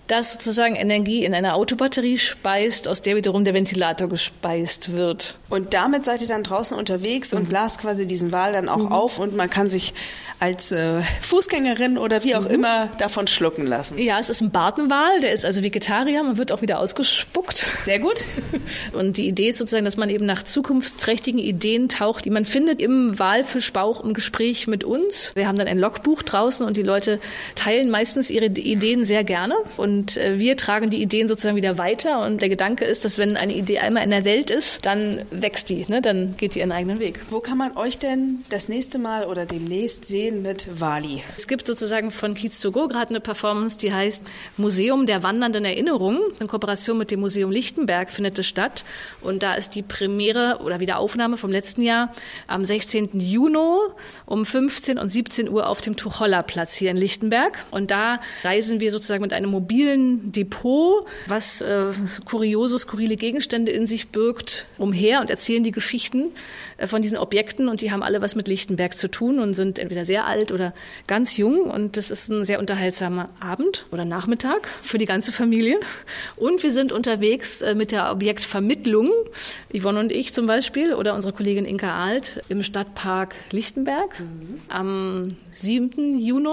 das 0.08 0.32
sozusagen 0.32 0.74
Energie 0.74 1.24
in 1.24 1.32
eine 1.34 1.54
Autobatterie 1.54 2.18
speist, 2.18 2.88
aus 2.88 3.02
der 3.02 3.14
wiederum 3.14 3.44
der 3.44 3.54
Ventilator 3.54 4.08
gespeist 4.08 4.96
wird. 4.96 5.38
Und 5.48 5.72
damit 5.74 6.04
seid 6.04 6.20
ihr 6.22 6.26
dann 6.26 6.42
draußen 6.42 6.76
unterwegs 6.76 7.32
und 7.32 7.48
blast 7.48 7.80
quasi 7.80 8.06
diesen 8.08 8.32
Wal 8.32 8.52
dann 8.52 8.68
auch 8.68 8.78
Mhm. 8.78 8.92
auf 8.92 9.18
und 9.20 9.36
man 9.36 9.48
kann 9.48 9.68
sich 9.68 9.94
als 10.40 10.72
äh, 10.72 11.02
Fußgängerin 11.20 11.98
oder 11.98 12.24
wie 12.24 12.34
auch 12.34 12.44
Mhm. 12.46 12.50
immer 12.50 12.86
davon 12.98 13.28
schlucken 13.28 13.66
lassen. 13.66 13.96
Ja, 13.98 14.18
es 14.18 14.30
ist 14.30 14.40
ein 14.40 14.50
Bartenwal, 14.50 15.20
der 15.20 15.32
ist 15.32 15.44
also 15.44 15.62
Vegetarier, 15.62 16.24
man 16.24 16.36
wird 16.38 16.50
auch 16.50 16.62
wieder 16.62 16.80
ausgespuckt. 16.80 17.64
Sehr 17.84 18.00
gut. 18.00 18.24
Und 18.92 19.16
die 19.16 19.28
Idee 19.28 19.50
ist 19.50 19.58
sozusagen, 19.58 19.84
dass 19.84 19.96
man 19.96 20.10
eben 20.10 20.26
nach 20.26 20.42
zukunftsträchtigen 20.42 21.38
Ideen 21.38 21.88
taucht, 21.88 22.24
die 22.24 22.30
man 22.30 22.44
findet 22.44 22.82
im 22.82 23.18
Walfischbauch 23.20 24.02
im 24.02 24.14
Gespräch 24.14 24.66
mit 24.66 24.82
uns. 24.82 25.32
Wir 25.36 25.46
haben 25.46 25.56
dann 25.56 25.68
ein 25.68 25.78
Logbuch 25.78 26.22
draußen 26.22 26.66
und 26.66 26.76
die 26.76 26.82
Leute 26.82 27.20
teilen 27.54 27.90
meistens 27.90 28.30
ihre 28.30 28.46
Ideen 28.46 29.04
sehr 29.04 29.22
gerne. 29.22 29.54
Und 29.76 30.16
äh, 30.16 30.38
wir 30.38 30.56
tragen 30.56 30.90
die 30.90 31.00
Ideen 31.00 31.28
sozusagen 31.28 31.56
wieder 31.56 31.78
weiter. 31.78 32.24
Und 32.26 32.42
der 32.42 32.48
Gedanke 32.48 32.84
ist, 32.84 33.04
dass 33.04 33.18
wenn 33.18 33.36
eine 33.36 33.54
Idee 33.54 33.78
einmal 33.78 34.02
in 34.02 34.10
der 34.10 34.24
Welt 34.24 34.50
ist, 34.50 34.84
dann 34.86 35.20
wächst 35.30 35.68
die, 35.68 35.84
ne? 35.88 36.00
dann 36.02 36.34
geht 36.36 36.54
die 36.54 36.60
ihren 36.60 36.72
eigenen 36.72 36.98
Weg. 36.98 37.20
Wo 37.30 37.40
kann 37.40 37.58
man 37.58 37.76
euch 37.76 37.98
denn 37.98 38.44
das 38.48 38.68
nächste 38.68 38.98
Mal 38.98 39.26
oder 39.26 39.46
demnächst 39.46 40.06
sehen 40.06 40.42
mit 40.42 40.68
Wali? 40.80 41.22
Es 41.36 41.46
gibt 41.46 41.66
sozusagen 41.66 42.10
von 42.10 42.34
Kiez 42.34 42.58
to 42.60 42.72
Go 42.72 42.88
gerade 42.88 43.10
eine 43.10 43.20
Performance, 43.20 43.78
die 43.78 43.92
heißt 43.92 44.24
Museum 44.56 45.06
der 45.06 45.22
wandernden 45.22 45.64
Erinnerungen. 45.64 46.20
In 46.40 46.48
Kooperation 46.48 46.96
mit 46.96 47.10
dem 47.10 47.20
Museum 47.20 47.50
Lichtenberg 47.50 48.10
findet 48.10 48.38
es 48.38 48.46
statt. 48.46 48.84
Und 49.20 49.42
da 49.42 49.54
ist 49.54 49.74
die 49.74 49.82
Premiere 49.82 50.60
oder 50.64 50.80
Wiederaufnahme 50.80 51.36
vom 51.36 51.50
letzten 51.50 51.82
Jahr 51.82 52.12
am 52.46 52.64
16. 52.64 53.09
10. 53.10 53.20
Juni 53.20 53.50
um 54.26 54.46
15 54.46 54.98
und 54.98 55.08
17 55.08 55.48
Uhr 55.48 55.68
auf 55.68 55.80
dem 55.80 55.96
Tucholla-Platz 55.96 56.74
hier 56.74 56.90
in 56.90 56.96
Lichtenberg. 56.96 57.58
Und 57.70 57.90
da 57.90 58.20
reisen 58.44 58.80
wir 58.80 58.90
sozusagen 58.90 59.22
mit 59.22 59.32
einem 59.32 59.50
mobilen 59.50 60.32
Depot, 60.32 61.06
was 61.26 61.60
äh, 61.60 61.92
kuriose, 62.24 62.78
skurrile 62.78 63.16
Gegenstände 63.16 63.72
in 63.72 63.86
sich 63.86 64.08
birgt, 64.08 64.66
umher 64.78 65.20
und 65.20 65.30
erzählen 65.30 65.64
die 65.64 65.72
Geschichten 65.72 66.32
von 66.86 67.02
diesen 67.02 67.18
Objekten. 67.18 67.68
Und 67.68 67.80
die 67.80 67.90
haben 67.90 68.02
alle 68.02 68.20
was 68.22 68.34
mit 68.34 68.48
Lichtenberg 68.48 68.96
zu 68.96 69.10
tun 69.10 69.38
und 69.38 69.54
sind 69.54 69.78
entweder 69.78 70.04
sehr 70.04 70.26
alt 70.26 70.52
oder 70.52 70.74
ganz 71.06 71.36
jung. 71.36 71.60
Und 71.60 71.96
das 71.96 72.10
ist 72.10 72.28
ein 72.28 72.44
sehr 72.44 72.58
unterhaltsamer 72.58 73.28
Abend 73.40 73.86
oder 73.90 74.04
Nachmittag 74.04 74.68
für 74.82 74.98
die 74.98 75.06
ganze 75.06 75.32
Familie. 75.32 75.78
Und 76.36 76.62
wir 76.62 76.72
sind 76.72 76.92
unterwegs 76.92 77.62
äh, 77.62 77.74
mit 77.74 77.92
der 77.92 78.10
Objektvermittlung, 78.12 79.10
Yvonne 79.74 80.00
und 80.00 80.12
ich 80.12 80.34
zum 80.34 80.46
Beispiel, 80.46 80.94
oder 80.94 81.14
unsere 81.14 81.32
Kollegin 81.32 81.64
Inka 81.64 82.04
Alt 82.04 82.42
im 82.48 82.62
Stadtpark 82.62 83.34
Lichtenberg 83.50 84.18
mhm. 84.20 84.60
am 84.68 85.28
7. 85.50 86.18
Juni 86.18 86.48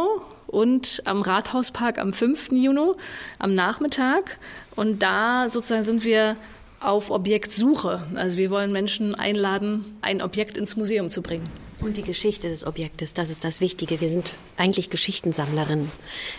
und 0.48 1.02
am 1.06 1.22
Rathauspark 1.22 2.00
am 2.00 2.12
5. 2.12 2.52
Juni 2.52 2.94
am 3.40 3.54
Nachmittag. 3.54 4.38
Und 4.76 5.04
da 5.04 5.50
sozusagen 5.50 5.84
sind 5.84 6.04
wir 6.04 6.36
auf 6.80 7.10
Objektsuche. 7.10 8.04
Also 8.16 8.38
wir 8.38 8.50
wollen 8.50 8.72
Menschen 8.72 9.16
einladen, 9.16 9.98
ein 10.02 10.22
Objekt 10.22 10.58
ins 10.58 10.76
Museum 10.76 11.10
zu 11.10 11.22
bringen. 11.22 11.50
Und 11.80 11.98
die 11.98 12.04
Geschichte 12.04 12.50
des 12.50 12.66
Objektes, 12.66 13.14
das 13.14 13.30
ist 13.30 13.44
das 13.44 13.62
Wichtige. 13.62 14.02
Wir 14.02 14.10
sind 14.10 14.32
eigentlich 14.58 14.90
Geschichtensammlerinnen. 14.90 15.92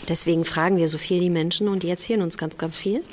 Deswegen 0.08 0.44
fragen 0.44 0.78
wir 0.78 0.88
so 0.88 0.98
viel 0.98 1.20
die 1.20 1.30
Menschen 1.30 1.68
und 1.68 1.84
die 1.84 1.90
erzählen 1.90 2.22
uns 2.22 2.36
ganz, 2.36 2.58
ganz 2.58 2.74
viel. 2.74 3.04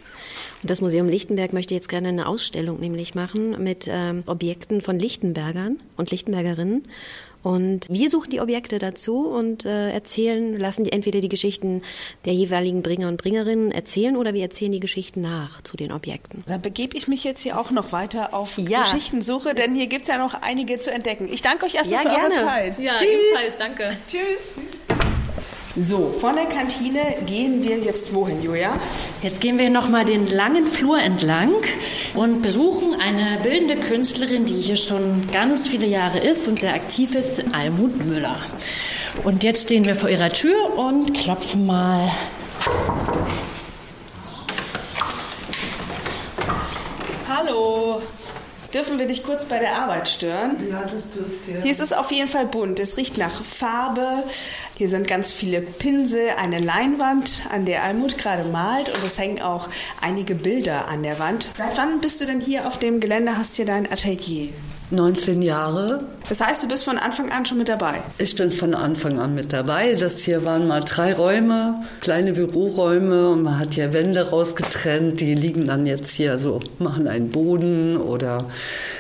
Und 0.63 0.69
das 0.71 0.81
Museum 0.81 1.07
Lichtenberg 1.07 1.53
möchte 1.53 1.75
jetzt 1.75 1.89
gerne 1.89 2.07
eine 2.09 2.27
Ausstellung 2.27 2.79
nämlich 2.79 3.13
machen 3.13 3.63
mit 3.63 3.87
ähm, 3.87 4.23
Objekten 4.25 4.81
von 4.81 4.97
Lichtenbergern 4.97 5.77
und 5.97 6.09
Lichtenbergerinnen. 6.09 6.87
Und 7.45 7.85
wir 7.91 8.09
suchen 8.09 8.31
die 8.31 8.41
Objekte 8.41 8.79
dazu 8.79 9.27
und 9.27 9.65
äh, 9.65 9.91
erzählen, 9.91 10.57
lassen 10.57 10.83
die 10.83 10.91
entweder 10.91 11.21
die 11.21 11.29
Geschichten 11.29 11.83
der 12.25 12.33
jeweiligen 12.33 12.81
Bringer 12.81 13.07
und 13.07 13.17
Bringerinnen 13.17 13.71
erzählen 13.71 14.17
oder 14.17 14.33
wir 14.33 14.41
erzählen 14.41 14.71
die 14.71 14.79
Geschichten 14.79 15.21
nach 15.21 15.61
zu 15.61 15.77
den 15.77 15.91
Objekten. 15.91 16.43
Dann 16.47 16.63
begebe 16.63 16.97
ich 16.97 17.07
mich 17.07 17.23
jetzt 17.23 17.43
hier 17.43 17.59
auch 17.59 17.69
noch 17.69 17.91
weiter 17.91 18.33
auf 18.33 18.57
ja. 18.57 18.81
Geschichtensuche, 18.81 19.53
denn 19.53 19.75
hier 19.75 19.85
gibt 19.85 20.01
es 20.01 20.07
ja 20.07 20.17
noch 20.17 20.33
einige 20.41 20.79
zu 20.79 20.91
entdecken. 20.91 21.29
Ich 21.31 21.43
danke 21.43 21.67
euch 21.67 21.75
erstmal 21.75 22.03
ja, 22.03 22.09
für 22.09 22.15
gerne. 22.15 22.33
eure 22.33 22.45
Zeit. 22.45 22.79
Ja, 22.79 22.93
Tschüss. 22.93 23.09
ebenfalls, 23.09 23.57
danke. 23.59 23.97
Tschüss. 24.07 24.55
So, 25.77 26.15
von 26.17 26.35
der 26.35 26.45
Kantine 26.45 27.01
gehen 27.25 27.61
wir 27.61 27.77
jetzt 27.77 28.15
wohin, 28.15 28.41
Julia? 28.41 28.79
Jetzt 29.21 29.41
gehen 29.41 29.59
wir 29.59 29.69
nochmal 29.69 30.05
den 30.05 30.25
langen 30.25 30.67
Flur 30.67 30.97
entlang 30.97 31.51
und 32.13 32.41
besuchen 32.41 32.95
eine 32.95 33.41
bildende 33.43 33.75
Künstlerin, 33.75 34.45
die 34.45 34.53
hier 34.53 34.77
schon 34.77 35.29
ganz 35.33 35.67
viele 35.67 35.85
Jahre 35.85 36.19
ist 36.19 36.47
und 36.47 36.61
sehr 36.61 36.73
aktiv 36.73 37.13
ist, 37.13 37.43
Almut 37.51 38.05
Müller. 38.05 38.37
Und 39.25 39.43
jetzt 39.43 39.63
stehen 39.63 39.83
wir 39.83 39.95
vor 39.95 40.07
ihrer 40.07 40.31
Tür 40.31 40.77
und 40.77 41.13
klopfen 41.13 41.65
mal. 41.65 42.09
Hallo. 47.27 48.01
Dürfen 48.75 48.99
wir 48.99 49.05
dich 49.05 49.23
kurz 49.23 49.45
bei 49.45 49.57
der 49.57 49.81
Arbeit 49.81 50.09
stören? 50.09 50.57
Ja, 50.69 50.81
das 50.81 51.09
dürft 51.09 51.47
ihr. 51.47 51.61
Hier 51.61 51.71
ist 51.71 51.79
es 51.79 51.93
auf 51.93 52.11
jeden 52.11 52.27
Fall 52.27 52.45
bunt. 52.45 52.77
Es 52.77 52.97
riecht 52.97 53.17
nach 53.17 53.41
Farbe. 53.41 54.25
Hier 54.75 54.89
sind 54.89 55.07
ganz 55.07 55.31
viele 55.31 55.61
Pinsel, 55.61 56.31
eine 56.37 56.59
Leinwand, 56.59 57.47
an 57.49 57.65
der 57.65 57.83
Almut 57.83 58.17
gerade 58.17 58.43
malt 58.43 58.89
und 58.89 59.01
es 59.05 59.17
hängen 59.17 59.41
auch 59.41 59.69
einige 60.01 60.35
Bilder 60.35 60.89
an 60.89 61.03
der 61.03 61.19
Wand. 61.19 61.47
Seit 61.57 61.77
wann 61.77 62.01
bist 62.01 62.19
du 62.19 62.25
denn 62.25 62.41
hier 62.41 62.67
auf 62.67 62.77
dem 62.77 62.99
Gelände, 62.99 63.37
hast 63.37 63.55
hier 63.55 63.65
dein 63.65 63.89
Atelier? 63.89 64.49
19 64.91 65.41
Jahre. 65.41 65.99
Das 66.29 66.41
heißt, 66.41 66.63
du 66.63 66.67
bist 66.67 66.85
von 66.85 66.97
Anfang 66.97 67.31
an 67.31 67.45
schon 67.45 67.57
mit 67.57 67.69
dabei? 67.69 68.01
Ich 68.17 68.35
bin 68.35 68.51
von 68.51 68.73
Anfang 68.73 69.19
an 69.19 69.33
mit 69.33 69.53
dabei. 69.53 69.95
Das 69.95 70.21
hier 70.21 70.45
waren 70.45 70.67
mal 70.67 70.81
drei 70.81 71.13
Räume, 71.13 71.81
kleine 72.01 72.33
Büroräume 72.33 73.29
und 73.29 73.43
man 73.43 73.59
hat 73.59 73.73
hier 73.73 73.93
Wände 73.93 74.29
rausgetrennt. 74.29 75.19
Die 75.19 75.35
liegen 75.35 75.67
dann 75.67 75.85
jetzt 75.85 76.11
hier 76.11 76.37
so, 76.39 76.59
machen 76.79 77.07
einen 77.07 77.29
Boden 77.29 77.97
oder 77.97 78.45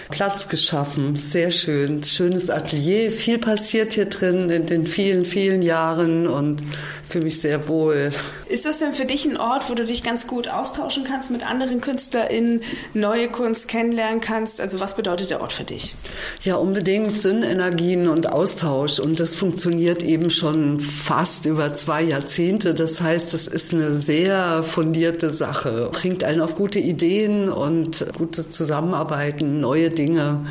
Platz 0.09 0.47
geschaffen. 0.49 1.15
Sehr 1.15 1.51
schön. 1.51 2.03
Schönes 2.03 2.49
Atelier. 2.49 3.11
Viel 3.11 3.39
passiert 3.39 3.93
hier 3.93 4.05
drin 4.05 4.49
in 4.49 4.65
den 4.65 4.85
vielen, 4.87 5.25
vielen 5.25 5.61
Jahren 5.61 6.27
und 6.27 6.63
fühle 7.09 7.25
mich 7.25 7.39
sehr 7.39 7.67
wohl. 7.67 8.11
Ist 8.47 8.65
das 8.65 8.79
denn 8.79 8.93
für 8.93 9.05
dich 9.05 9.25
ein 9.25 9.37
Ort, 9.37 9.69
wo 9.69 9.73
du 9.73 9.85
dich 9.85 10.03
ganz 10.03 10.27
gut 10.27 10.47
austauschen 10.47 11.03
kannst 11.03 11.31
mit 11.31 11.49
anderen 11.49 11.81
KünstlerInnen, 11.81 12.61
neue 12.93 13.29
Kunst 13.29 13.67
kennenlernen 13.67 14.21
kannst? 14.21 14.59
Also 14.59 14.79
was 14.79 14.95
bedeutet 14.95 15.29
der 15.29 15.41
Ort 15.41 15.53
für 15.53 15.63
dich? 15.63 15.95
Ja, 16.41 16.55
unbedingt 16.55 17.17
Sünnenergien 17.17 18.07
und 18.07 18.31
Austausch. 18.31 18.99
Und 18.99 19.19
das 19.19 19.35
funktioniert 19.35 20.03
eben 20.03 20.29
schon 20.29 20.79
fast 20.79 21.45
über 21.45 21.73
zwei 21.73 22.01
Jahrzehnte. 22.01 22.73
Das 22.73 23.01
heißt, 23.01 23.33
es 23.33 23.47
ist 23.47 23.73
eine 23.73 23.91
sehr 23.91 24.63
fundierte 24.63 25.31
Sache. 25.31 25.89
Bringt 25.91 26.23
einen 26.23 26.41
auf 26.41 26.55
gute 26.55 26.79
Ideen 26.79 27.49
und 27.49 28.05
gute 28.17 28.49
Zusammenarbeiten, 28.49 29.59
neue 29.59 29.89
Dinge. 29.95 30.45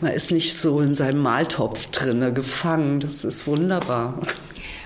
Man 0.00 0.12
ist 0.12 0.32
nicht 0.32 0.58
so 0.58 0.80
in 0.80 0.94
seinem 0.94 1.22
Maltopf 1.22 1.86
drinne 1.86 2.32
gefangen. 2.32 3.00
Das 3.00 3.24
ist 3.24 3.46
wunderbar. 3.46 4.18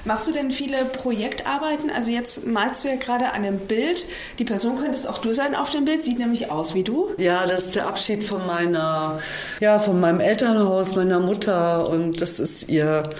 Machst 0.04 0.26
du 0.28 0.32
denn 0.32 0.50
viele 0.50 0.86
Projektarbeiten? 0.86 1.90
Also 1.90 2.10
jetzt 2.10 2.46
malst 2.46 2.84
du 2.84 2.88
ja 2.88 2.96
gerade 2.96 3.26
an 3.26 3.44
einem 3.44 3.58
Bild. 3.58 4.06
Die 4.38 4.44
Person 4.44 4.78
könntest 4.78 5.06
auch 5.06 5.18
du 5.18 5.32
sein 5.32 5.54
auf 5.54 5.70
dem 5.70 5.84
Bild, 5.84 6.02
sieht 6.02 6.18
nämlich 6.18 6.50
aus 6.50 6.74
wie 6.74 6.82
du. 6.82 7.10
Ja, 7.18 7.46
das 7.46 7.66
ist 7.66 7.76
der 7.76 7.86
Abschied 7.86 8.24
von 8.24 8.46
meiner, 8.46 9.20
ja, 9.60 9.78
von 9.78 10.00
meinem 10.00 10.20
Elternhaus, 10.20 10.94
meiner 10.94 11.20
Mutter 11.20 11.88
und 11.88 12.20
das 12.20 12.40
ist 12.40 12.70
ihr 12.70 13.10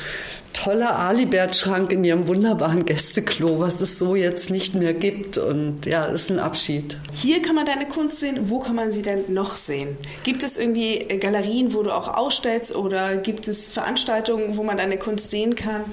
toller 0.53 0.99
Alibert-Schrank 0.99 1.93
in 1.93 2.05
ihrem 2.05 2.29
wunderbaren 2.29 2.85
Gästeklo, 2.85 3.61
was 3.61 3.81
es 3.81 3.99
so 3.99 4.15
jetzt 4.15 4.51
nicht 4.51 4.75
mehr 4.75 4.95
gibt. 4.95 5.39
Und 5.39 5.87
ja, 5.87 6.07
ist 6.07 6.31
ein 6.31 6.39
Abschied. 6.39 6.97
Hier 7.13 7.41
kann 7.43 7.55
man 7.55 7.67
deine 7.67 7.87
Kunst 7.87 8.21
sehen. 8.21 8.51
Wo 8.51 8.59
kann 8.59 8.75
man 8.75 8.93
sie 8.93 9.03
denn 9.03 9.33
noch 9.33 9.55
sehen? 9.55 9.97
Gibt 10.23 10.43
es 10.43 10.57
irgendwie 10.57 10.99
Galerien, 11.21 11.75
wo 11.75 11.83
du 11.83 11.91
auch 11.91 12.17
ausstellst 12.17 12.75
oder 12.75 13.17
gibt 13.17 13.49
es 13.49 13.71
Veranstaltungen, 13.71 14.57
wo 14.57 14.63
man 14.63 14.77
deine 14.77 14.99
Kunst 14.99 15.31
sehen 15.31 15.55
kann? 15.55 15.85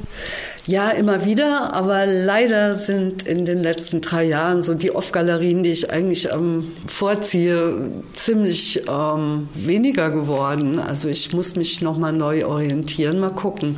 Ja, 0.66 0.90
immer 0.90 1.24
wieder, 1.24 1.74
aber 1.74 2.06
leider 2.06 2.76
sind 2.76 3.24
in 3.24 3.46
den 3.46 3.64
letzten 3.64 4.02
drei 4.02 4.26
Jahren 4.26 4.62
so 4.62 4.74
die 4.74 4.92
Off-Galerien, 4.94 5.64
die 5.64 5.72
ich 5.72 5.90
eigentlich 5.90 6.30
ähm, 6.30 6.74
vorziehe, 6.88 7.90
ziemlich 8.12 8.84
ähm, 8.90 9.48
weniger 9.54 10.10
geworden. 10.10 10.80
Also 10.80 11.08
ich 11.08 11.32
muss 11.32 11.56
mich 11.56 11.82
nochmal 11.82 12.12
neu 12.12 12.46
orientieren, 12.46 13.20
mal 13.20 13.30
gucken 13.30 13.78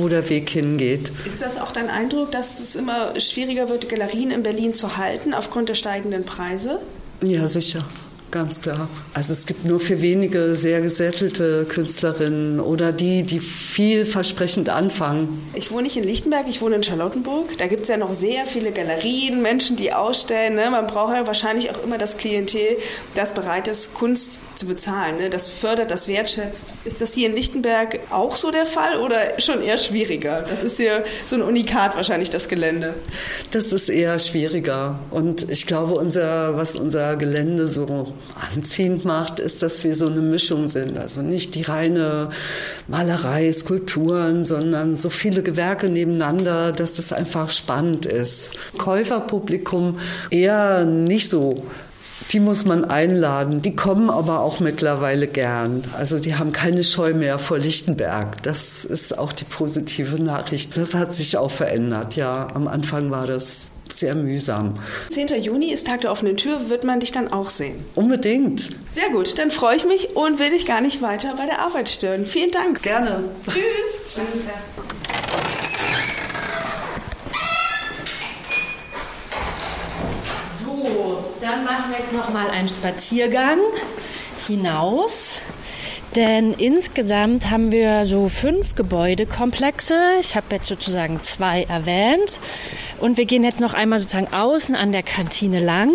wo 0.00 0.08
der 0.08 0.28
Weg 0.28 0.50
hingeht. 0.50 1.12
Ist 1.26 1.42
das 1.42 1.60
auch 1.60 1.72
dein 1.72 1.90
Eindruck, 1.90 2.32
dass 2.32 2.60
es 2.60 2.74
immer 2.76 3.18
schwieriger 3.18 3.68
wird, 3.68 3.88
Galerien 3.88 4.30
in 4.30 4.42
Berlin 4.42 4.74
zu 4.74 4.96
halten 4.96 5.34
aufgrund 5.34 5.68
der 5.68 5.74
steigenden 5.74 6.24
Preise? 6.24 6.80
Ja, 7.22 7.46
sicher. 7.46 7.84
Ganz 8.30 8.60
klar. 8.60 8.88
Also 9.12 9.32
es 9.32 9.44
gibt 9.44 9.64
nur 9.64 9.80
für 9.80 10.00
wenige 10.00 10.54
sehr 10.54 10.80
gesättelte 10.80 11.64
Künstlerinnen 11.64 12.60
oder 12.60 12.92
die, 12.92 13.24
die 13.24 13.40
vielversprechend 13.40 14.68
anfangen. 14.68 15.50
Ich 15.54 15.72
wohne 15.72 15.82
nicht 15.82 15.96
in 15.96 16.04
Lichtenberg, 16.04 16.46
ich 16.48 16.60
wohne 16.60 16.76
in 16.76 16.82
Charlottenburg. 16.84 17.58
Da 17.58 17.66
gibt 17.66 17.82
es 17.82 17.88
ja 17.88 17.96
noch 17.96 18.14
sehr 18.14 18.46
viele 18.46 18.70
Galerien, 18.70 19.42
Menschen, 19.42 19.76
die 19.76 19.92
ausstellen. 19.92 20.54
Ne? 20.54 20.70
Man 20.70 20.86
braucht 20.86 21.14
ja 21.14 21.26
wahrscheinlich 21.26 21.70
auch 21.70 21.82
immer 21.82 21.98
das 21.98 22.18
Klientel, 22.18 22.76
das 23.14 23.34
bereit 23.34 23.66
ist, 23.66 23.94
Kunst 23.94 24.38
zu 24.54 24.66
bezahlen. 24.66 25.16
Ne? 25.16 25.28
Das 25.28 25.48
fördert, 25.48 25.90
das 25.90 26.06
wertschätzt. 26.06 26.74
Ist 26.84 27.00
das 27.00 27.12
hier 27.12 27.28
in 27.28 27.34
Lichtenberg 27.34 27.98
auch 28.10 28.36
so 28.36 28.52
der 28.52 28.66
Fall 28.66 28.98
oder 28.98 29.40
schon 29.40 29.60
eher 29.60 29.78
schwieriger? 29.78 30.42
Das 30.42 30.62
ist 30.62 30.76
hier 30.76 31.04
so 31.26 31.34
ein 31.34 31.42
Unikat 31.42 31.96
wahrscheinlich, 31.96 32.30
das 32.30 32.48
Gelände. 32.48 32.94
Das 33.50 33.72
ist 33.72 33.88
eher 33.88 34.20
schwieriger. 34.20 35.00
Und 35.10 35.50
ich 35.50 35.66
glaube, 35.66 35.94
unser, 35.94 36.56
was 36.56 36.76
unser 36.76 37.16
Gelände 37.16 37.66
so 37.66 38.14
anziehend 38.54 39.04
macht, 39.04 39.38
ist, 39.40 39.62
dass 39.62 39.84
wir 39.84 39.94
so 39.94 40.06
eine 40.06 40.20
Mischung 40.20 40.68
sind. 40.68 40.98
Also 40.98 41.22
nicht 41.22 41.54
die 41.54 41.62
reine 41.62 42.30
Malerei, 42.88 43.50
Skulpturen, 43.52 44.44
sondern 44.44 44.96
so 44.96 45.10
viele 45.10 45.42
Gewerke 45.42 45.88
nebeneinander, 45.88 46.72
dass 46.72 46.98
es 46.98 47.12
einfach 47.12 47.50
spannend 47.50 48.06
ist. 48.06 48.56
Käuferpublikum 48.78 49.98
eher 50.30 50.84
nicht 50.84 51.28
so 51.30 51.64
die 52.30 52.40
muss 52.40 52.64
man 52.64 52.84
einladen. 52.84 53.62
Die 53.62 53.74
kommen 53.74 54.10
aber 54.10 54.40
auch 54.40 54.60
mittlerweile 54.60 55.26
gern. 55.26 55.84
Also 55.96 56.18
die 56.18 56.36
haben 56.36 56.52
keine 56.52 56.84
Scheu 56.84 57.14
mehr 57.14 57.38
vor 57.38 57.58
Lichtenberg. 57.58 58.42
Das 58.42 58.84
ist 58.84 59.18
auch 59.18 59.32
die 59.32 59.44
positive 59.44 60.18
Nachricht. 60.20 60.76
Das 60.76 60.94
hat 60.94 61.14
sich 61.14 61.36
auch 61.36 61.50
verändert. 61.50 62.16
Ja, 62.16 62.48
am 62.54 62.68
Anfang 62.68 63.10
war 63.10 63.26
das 63.26 63.68
sehr 63.92 64.14
mühsam. 64.14 64.74
10. 65.10 65.42
Juni 65.42 65.72
ist 65.72 65.86
Tag 65.86 66.02
der 66.02 66.12
offenen 66.12 66.36
Tür, 66.36 66.70
wird 66.70 66.84
man 66.84 67.00
dich 67.00 67.12
dann 67.12 67.28
auch 67.32 67.50
sehen? 67.50 67.84
Unbedingt. 67.94 68.70
Sehr 68.92 69.10
gut, 69.10 69.38
dann 69.38 69.50
freue 69.50 69.76
ich 69.76 69.84
mich 69.84 70.16
und 70.16 70.38
will 70.38 70.50
dich 70.50 70.66
gar 70.66 70.80
nicht 70.80 71.02
weiter 71.02 71.34
bei 71.36 71.46
der 71.46 71.58
Arbeit 71.60 71.88
stören. 71.88 72.24
Vielen 72.24 72.50
Dank. 72.50 72.82
Gerne. 72.82 73.24
Tschüss. 73.46 74.14
Tschüss. 74.14 74.22
So, 80.64 81.24
dann 81.40 81.64
machen 81.64 81.89
wir 81.89 81.89
jetzt 82.00 82.12
noch 82.12 82.30
mal 82.30 82.48
einen 82.50 82.68
Spaziergang 82.68 83.58
hinaus 84.46 85.42
Denn 86.16 86.54
insgesamt 86.54 87.50
haben 87.50 87.70
wir 87.70 88.04
so 88.04 88.28
fünf 88.28 88.74
Gebäudekomplexe. 88.74 89.94
Ich 90.20 90.34
habe 90.34 90.46
jetzt 90.52 90.66
sozusagen 90.66 91.22
zwei 91.22 91.64
erwähnt. 91.64 92.40
Und 92.98 93.16
wir 93.16 93.26
gehen 93.26 93.44
jetzt 93.44 93.60
noch 93.60 93.74
einmal 93.74 94.00
sozusagen 94.00 94.32
außen 94.32 94.74
an 94.74 94.90
der 94.92 95.02
Kantine 95.04 95.60
lang 95.60 95.92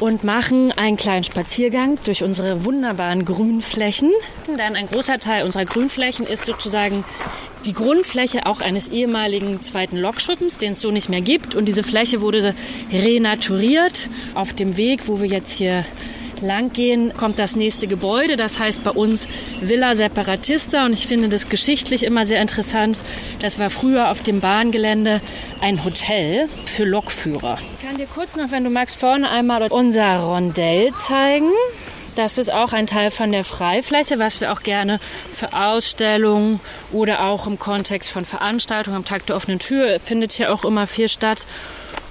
und 0.00 0.24
machen 0.24 0.72
einen 0.72 0.96
kleinen 0.96 1.24
Spaziergang 1.24 1.98
durch 2.04 2.22
unsere 2.22 2.64
wunderbaren 2.64 3.24
Grünflächen. 3.24 4.10
Dann 4.46 4.76
ein 4.76 4.86
großer 4.86 5.18
Teil 5.18 5.44
unserer 5.44 5.64
Grünflächen 5.64 6.26
ist 6.26 6.46
sozusagen 6.46 7.04
die 7.64 7.72
Grundfläche 7.72 8.46
auch 8.46 8.60
eines 8.60 8.88
ehemaligen 8.88 9.62
zweiten 9.62 9.96
Lokschuppens, 9.96 10.58
den 10.58 10.72
es 10.72 10.80
so 10.80 10.90
nicht 10.90 11.08
mehr 11.08 11.20
gibt. 11.20 11.54
Und 11.54 11.66
diese 11.66 11.82
Fläche 11.82 12.20
wurde 12.20 12.54
renaturiert 12.90 14.08
auf 14.34 14.52
dem 14.52 14.76
Weg, 14.76 15.08
wo 15.08 15.20
wir 15.20 15.28
jetzt 15.28 15.52
hier 15.52 15.84
lang 16.42 16.72
gehen, 16.72 17.12
kommt 17.16 17.38
das 17.38 17.56
nächste 17.56 17.86
Gebäude. 17.86 18.36
Das 18.36 18.58
heißt 18.58 18.84
bei 18.84 18.90
uns 18.90 19.28
Villa 19.60 19.94
Separatista. 19.94 20.84
Und 20.84 20.92
ich 20.92 21.06
finde 21.06 21.28
das 21.28 21.48
geschichtlich 21.48 22.04
immer 22.04 22.26
sehr 22.26 22.42
interessant. 22.42 23.02
Das 23.40 23.58
war 23.58 23.70
früher 23.70 24.10
auf 24.10 24.22
dem 24.22 24.40
Bahngelände 24.40 25.20
ein 25.60 25.84
Hotel 25.84 26.48
für 26.66 26.84
Lokführer. 26.84 27.58
Ich 27.78 27.86
kann 27.86 27.96
dir 27.96 28.06
kurz 28.06 28.36
noch, 28.36 28.50
wenn 28.50 28.64
du 28.64 28.70
magst, 28.70 28.96
vorne 28.96 29.30
einmal 29.30 29.68
unser 29.70 30.18
Rondell 30.18 30.92
zeigen. 30.94 31.50
Das 32.14 32.36
ist 32.36 32.52
auch 32.52 32.74
ein 32.74 32.86
Teil 32.86 33.10
von 33.10 33.32
der 33.32 33.42
Freifläche, 33.42 34.18
was 34.18 34.42
wir 34.42 34.52
auch 34.52 34.62
gerne 34.62 35.00
für 35.30 35.54
Ausstellungen 35.54 36.60
oder 36.92 37.24
auch 37.24 37.46
im 37.46 37.58
Kontext 37.58 38.10
von 38.10 38.26
Veranstaltungen 38.26 38.96
am 38.96 39.04
Tag 39.06 39.24
der 39.26 39.36
offenen 39.36 39.58
Tür 39.58 39.98
findet 39.98 40.32
hier 40.32 40.52
auch 40.52 40.64
immer 40.66 40.86
viel 40.86 41.08
statt. 41.08 41.46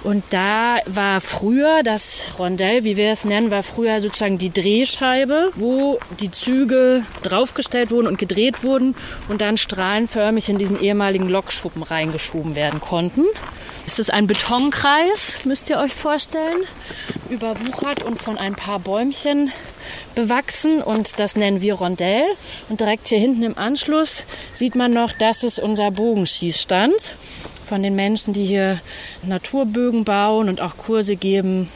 Und 0.03 0.23
da 0.31 0.79
war 0.87 1.21
früher 1.21 1.83
das 1.83 2.39
Rondell, 2.39 2.83
wie 2.83 2.97
wir 2.97 3.11
es 3.11 3.23
nennen, 3.23 3.51
war 3.51 3.61
früher 3.61 4.01
sozusagen 4.01 4.39
die 4.39 4.51
Drehscheibe, 4.51 5.51
wo 5.55 5.99
die 6.19 6.31
Züge 6.31 7.03
draufgestellt 7.21 7.91
wurden 7.91 8.07
und 8.07 8.17
gedreht 8.17 8.63
wurden 8.63 8.95
und 9.29 9.41
dann 9.41 9.57
strahlenförmig 9.57 10.49
in 10.49 10.57
diesen 10.57 10.79
ehemaligen 10.79 11.29
Lokschuppen 11.29 11.83
reingeschoben 11.83 12.55
werden 12.55 12.81
konnten. 12.81 13.25
Es 13.85 13.99
ist 13.99 14.11
ein 14.11 14.25
Betonkreis, 14.25 15.41
müsst 15.43 15.69
ihr 15.69 15.77
euch 15.77 15.93
vorstellen, 15.93 16.63
überwuchert 17.29 18.03
und 18.03 18.17
von 18.17 18.37
ein 18.37 18.55
paar 18.55 18.79
Bäumchen 18.79 19.51
bewachsen 20.15 20.81
und 20.81 21.19
das 21.19 21.35
nennen 21.35 21.61
wir 21.61 21.75
Rondell. 21.75 22.23
Und 22.69 22.79
direkt 22.79 23.07
hier 23.07 23.19
hinten 23.19 23.43
im 23.43 23.57
Anschluss 23.57 24.25
sieht 24.53 24.75
man 24.75 24.91
noch, 24.91 25.11
das 25.11 25.43
ist 25.43 25.59
unser 25.59 25.91
Bogenschießstand 25.91 27.15
von 27.71 27.83
den 27.83 27.95
Menschen, 27.95 28.33
die 28.33 28.43
hier 28.43 28.81
Naturbögen 29.23 30.03
bauen 30.03 30.49
und 30.49 30.59
auch 30.59 30.75
Kurse 30.75 31.15
geben 31.15 31.69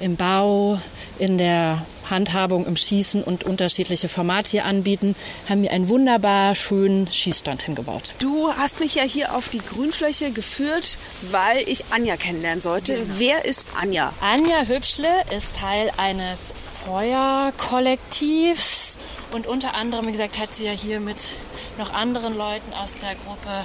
im 0.00 0.16
Bau, 0.16 0.80
in 1.18 1.36
der 1.36 1.84
Handhabung 2.08 2.64
im 2.64 2.74
Schießen 2.74 3.22
und 3.22 3.44
unterschiedliche 3.44 4.08
Formate 4.08 4.52
hier 4.52 4.64
anbieten, 4.64 5.14
haben 5.46 5.62
wir 5.62 5.72
einen 5.72 5.90
wunderbar 5.90 6.54
schönen 6.54 7.06
Schießstand 7.06 7.60
hingebaut. 7.60 8.14
Du 8.18 8.50
hast 8.50 8.80
mich 8.80 8.94
ja 8.94 9.02
hier 9.02 9.34
auf 9.34 9.50
die 9.50 9.58
Grünfläche 9.58 10.30
geführt, 10.30 10.96
weil 11.30 11.68
ich 11.68 11.84
Anja 11.90 12.16
kennenlernen 12.16 12.62
sollte. 12.62 12.94
Genau. 12.94 13.06
Wer 13.18 13.44
ist 13.44 13.72
Anja? 13.78 14.14
Anja 14.22 14.62
Hübschle 14.66 15.20
ist 15.36 15.48
Teil 15.54 15.90
eines 15.98 16.38
Feuerkollektivs 16.54 18.98
und 19.32 19.46
unter 19.46 19.74
anderem, 19.74 20.06
wie 20.06 20.12
gesagt, 20.12 20.38
hat 20.38 20.54
sie 20.54 20.66
ja 20.66 20.72
hier 20.72 21.00
mit 21.00 21.34
noch 21.78 21.92
anderen 21.92 22.36
Leuten 22.36 22.72
aus 22.72 22.96
der 22.96 23.14
Gruppe 23.14 23.64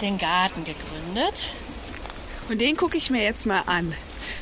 den 0.00 0.18
Garten 0.18 0.64
gegründet. 0.64 1.50
Und 2.48 2.60
den 2.60 2.76
gucke 2.76 2.96
ich 2.96 3.10
mir 3.10 3.22
jetzt 3.22 3.46
mal 3.46 3.62
an. 3.66 3.94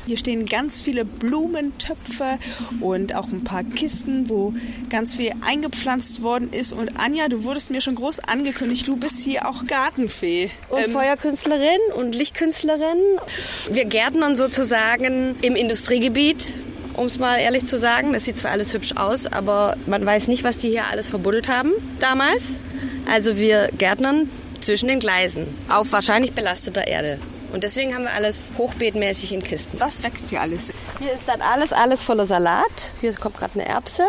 Hier 0.06 0.16
stehen 0.16 0.46
ganz 0.46 0.80
viele 0.80 1.04
Blumentöpfe 1.04 2.38
und 2.80 3.14
auch 3.14 3.28
ein 3.28 3.44
paar 3.44 3.64
Kisten, 3.64 4.28
wo 4.28 4.54
ganz 4.90 5.16
viel 5.16 5.32
eingepflanzt 5.46 6.22
worden 6.22 6.52
ist. 6.52 6.72
Und 6.72 6.98
Anja, 6.98 7.28
du 7.28 7.44
wurdest 7.44 7.70
mir 7.70 7.80
schon 7.80 7.94
groß 7.94 8.20
angekündigt, 8.20 8.86
du 8.88 8.96
bist 8.96 9.22
hier 9.22 9.48
auch 9.48 9.66
Gartenfee. 9.66 10.50
Und 10.68 10.84
ähm, 10.84 10.92
Feuerkünstlerin 10.92 11.80
und 11.96 12.14
Lichtkünstlerin. 12.14 12.98
Wir 13.70 13.84
gärtnern 13.84 14.36
sozusagen 14.36 15.36
im 15.42 15.56
Industriegebiet 15.56 16.52
um 16.98 17.06
es 17.06 17.18
mal 17.18 17.38
ehrlich 17.38 17.64
zu 17.64 17.78
sagen. 17.78 18.12
Das 18.12 18.24
sieht 18.24 18.36
zwar 18.36 18.50
alles 18.50 18.74
hübsch 18.74 18.92
aus, 18.96 19.26
aber 19.26 19.76
man 19.86 20.04
weiß 20.04 20.28
nicht, 20.28 20.44
was 20.44 20.58
die 20.58 20.68
hier 20.68 20.86
alles 20.90 21.10
verbuddelt 21.10 21.48
haben 21.48 21.72
damals. 22.00 22.58
Also 23.10 23.36
wir 23.36 23.70
gärtnern 23.78 24.28
zwischen 24.60 24.88
den 24.88 24.98
Gleisen 24.98 25.46
auf 25.68 25.92
wahrscheinlich 25.92 26.32
belasteter 26.32 26.86
Erde. 26.86 27.18
Und 27.52 27.64
deswegen 27.64 27.94
haben 27.94 28.02
wir 28.02 28.12
alles 28.12 28.50
hochbeetmäßig 28.58 29.32
in 29.32 29.42
Kisten. 29.42 29.80
Was 29.80 30.02
wächst 30.02 30.28
hier 30.28 30.42
alles? 30.42 30.70
Hier 30.98 31.12
ist 31.12 31.26
dann 31.26 31.40
alles, 31.40 31.72
alles 31.72 32.02
voller 32.02 32.26
Salat. 32.26 32.92
Hier 33.00 33.14
kommt 33.14 33.38
gerade 33.38 33.54
eine 33.54 33.66
Erbse. 33.66 34.04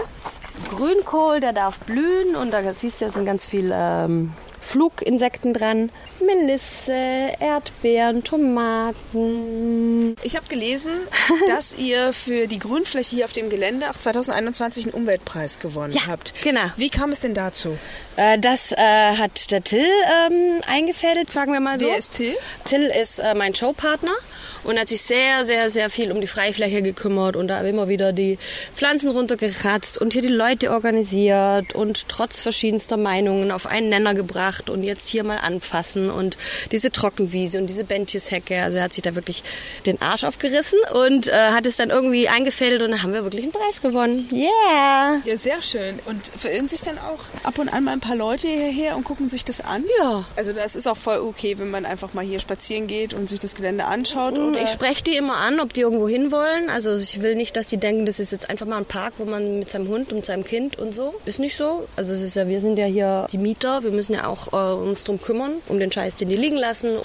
Grünkohl, 0.76 1.40
der 1.40 1.54
darf 1.54 1.80
blühen 1.80 2.36
und 2.36 2.52
da 2.52 2.74
siehst 2.74 3.00
du, 3.00 3.06
da 3.06 3.12
sind 3.12 3.26
ganz 3.26 3.46
viele 3.46 3.74
ähm, 3.74 4.34
Fluginsekten 4.60 5.54
dran. 5.54 5.90
Melisse, 6.26 6.94
Erdbeeren, 7.40 8.24
Tomaten. 8.24 10.16
Ich 10.24 10.36
habe 10.36 10.48
gelesen, 10.48 10.92
dass 11.48 11.74
ihr 11.74 12.14
für 12.14 12.48
die 12.48 12.60
Grünfläche 12.60 13.16
hier 13.16 13.26
auf 13.26 13.34
dem 13.34 13.50
Gelände 13.50 13.90
auch 13.90 13.98
2021 13.98 14.86
einen 14.86 14.94
Umweltpreis 14.94 15.60
gewonnen 15.60 15.94
ja, 15.94 16.08
habt. 16.08 16.34
Genau. 16.44 16.72
Wie 16.76 16.90
kam 16.90 17.12
es 17.12 17.22
denn 17.22 17.34
dazu? 17.34 17.78
Äh, 18.16 18.38
das 18.38 18.72
äh, 18.72 18.76
hat 18.78 19.52
der 19.52 19.64
Till 19.64 19.80
ähm, 19.80 20.62
eingefädelt, 20.68 21.32
sagen 21.32 21.54
wir 21.54 21.60
mal 21.60 21.80
so. 21.80 21.88
Wer 21.88 21.98
ist 21.98 22.18
Till? 22.18 22.36
Till 22.66 22.86
ist 22.86 23.20
äh, 23.20 23.34
mein 23.36 23.56
Showpartner 23.56 24.16
und 24.64 24.80
hat 24.80 24.90
sich 24.90 25.02
sehr, 25.02 25.46
sehr, 25.46 25.70
sehr 25.70 25.90
viel 25.90 26.12
um 26.12 26.20
die 26.20 26.28
Freifläche 26.28 26.82
gekümmert 26.82 27.36
und 27.36 27.48
da 27.48 27.62
immer 27.62 27.88
wieder 27.88 28.12
die 28.12 28.38
Pflanzen 28.76 29.12
runtergekratzt 29.12 30.00
und 30.00 30.14
hier 30.14 30.22
die 30.22 30.28
Leute 30.28 30.72
organisiert 30.72 31.74
und 31.76 32.10
trotz 32.10 32.42
verschiedenster 32.42 32.98
Meinungen 32.98 33.52
auf 33.52 33.66
einen 33.66 33.90
Nenner 33.90 34.14
gebracht 34.14 34.70
und 34.70 34.84
jetzt 34.84 35.10
hier 35.10 35.24
mal 35.24 35.38
anfassen 35.38 36.09
und 36.10 36.38
diese 36.72 36.92
Trockenwiese 36.92 37.58
und 37.58 37.68
diese 37.68 37.84
Bentjeshecke. 37.84 38.62
Also 38.62 38.78
er 38.78 38.86
hat 38.86 38.94
sich 38.94 39.04
da 39.04 39.16
wirklich 39.16 39.44
den 39.86 40.02
Arsch 40.02 40.24
aufgerissen 40.24 40.80
und 40.94 41.28
äh, 41.28 41.50
hat 41.50 41.66
es 41.66 41.78
dann 41.78 41.90
irgendwie 41.90 42.28
eingefädelt 42.30 42.82
und 42.82 42.92
dann 42.92 43.04
haben 43.04 43.14
wir 43.14 43.24
wirklich 43.24 43.44
einen 43.44 43.52
Preis 43.52 43.82
gewonnen. 43.82 44.28
Yeah! 44.32 45.22
Ja, 45.26 45.38
sehr 45.38 45.62
schön. 45.62 46.00
Und 46.06 46.32
verirren 46.38 46.68
sich 46.68 46.82
dann 46.82 46.98
auch 46.98 47.20
ab 47.44 47.58
und 47.60 47.70
an 47.70 47.84
mal 47.84 47.94
ein 47.94 48.00
paar 48.00 48.16
Leute 48.16 48.48
hierher 48.48 48.96
und 48.96 49.04
gucken 49.04 49.28
sich 49.28 49.46
das 49.46 49.62
an? 49.62 49.84
Ja. 50.00 50.26
Also 50.36 50.54
das 50.54 50.76
ist 50.76 50.88
auch 50.88 50.98
voll 50.98 51.20
okay, 51.20 51.58
wenn 51.58 51.70
man 51.70 51.86
einfach 51.86 52.14
mal 52.14 52.26
hier 52.26 52.40
spazieren 52.40 52.88
geht 52.88 53.14
und 53.14 53.28
sich 53.30 53.40
das 53.40 53.56
Gelände 53.56 53.86
anschaut. 53.86 54.38
Und 54.38 54.50
oder? 54.50 54.64
Ich 54.64 54.70
spreche 54.70 55.04
die 55.04 55.16
immer 55.16 55.38
an, 55.38 55.60
ob 55.60 55.74
die 55.74 55.82
irgendwo 55.82 56.08
hin 56.08 56.32
wollen. 56.32 56.70
Also 56.70 56.94
ich 56.96 57.22
will 57.22 57.36
nicht, 57.36 57.56
dass 57.56 57.68
die 57.68 57.78
denken, 57.78 58.06
das 58.06 58.20
ist 58.20 58.32
jetzt 58.32 58.50
einfach 58.50 58.66
mal 58.66 58.78
ein 58.78 58.86
Park, 58.86 59.14
wo 59.18 59.26
man 59.26 59.60
mit 59.60 59.70
seinem 59.70 59.88
Hund 59.88 60.14
und 60.14 60.26
seinem 60.26 60.44
Kind 60.44 60.78
und 60.78 60.94
so. 60.94 61.16
Ist 61.26 61.40
nicht 61.40 61.56
so. 61.56 61.88
Also 61.96 62.14
es 62.14 62.22
ist 62.22 62.36
ja, 62.36 62.48
wir 62.48 62.62
sind 62.62 62.78
ja 62.78 62.86
hier 62.86 63.28
die 63.32 63.38
Mieter. 63.38 63.84
Wir 63.84 63.92
müssen 63.92 64.14
ja 64.14 64.28
auch 64.28 64.54
äh, 64.54 64.74
uns 64.74 65.04
drum 65.04 65.22
kümmern, 65.22 65.56
um 65.68 65.80
den 65.80 65.92
Scheiß, 66.00 66.16
den 66.16 66.30
die 66.30 66.38
liegen 66.38 66.56
lassen. 66.56 67.00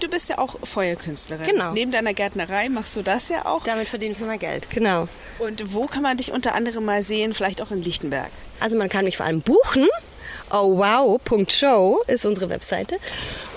Du 0.00 0.08
bist 0.08 0.28
ja 0.30 0.38
auch 0.38 0.56
Feuerkünstlerin. 0.62 1.46
Genau. 1.46 1.72
Neben 1.72 1.90
deiner 1.90 2.14
Gärtnerei 2.14 2.68
machst 2.68 2.96
du 2.96 3.02
das 3.02 3.28
ja 3.28 3.44
auch. 3.44 3.64
Damit 3.64 3.88
verdiene 3.88 4.12
ich 4.12 4.20
mir 4.20 4.26
mal 4.26 4.38
Geld, 4.38 4.70
genau. 4.70 5.08
Und 5.38 5.74
wo 5.74 5.86
kann 5.86 6.02
man 6.02 6.16
dich 6.16 6.32
unter 6.32 6.54
anderem 6.54 6.84
mal 6.84 7.02
sehen? 7.02 7.34
Vielleicht 7.34 7.60
auch 7.60 7.70
in 7.70 7.82
Lichtenberg. 7.82 8.30
Also 8.60 8.78
man 8.78 8.88
kann 8.88 9.04
mich 9.04 9.16
vor 9.16 9.26
allem 9.26 9.42
buchen 9.42 9.86
ohwow.show 10.52 12.02
ist 12.06 12.26
unsere 12.26 12.50
Webseite. 12.50 12.98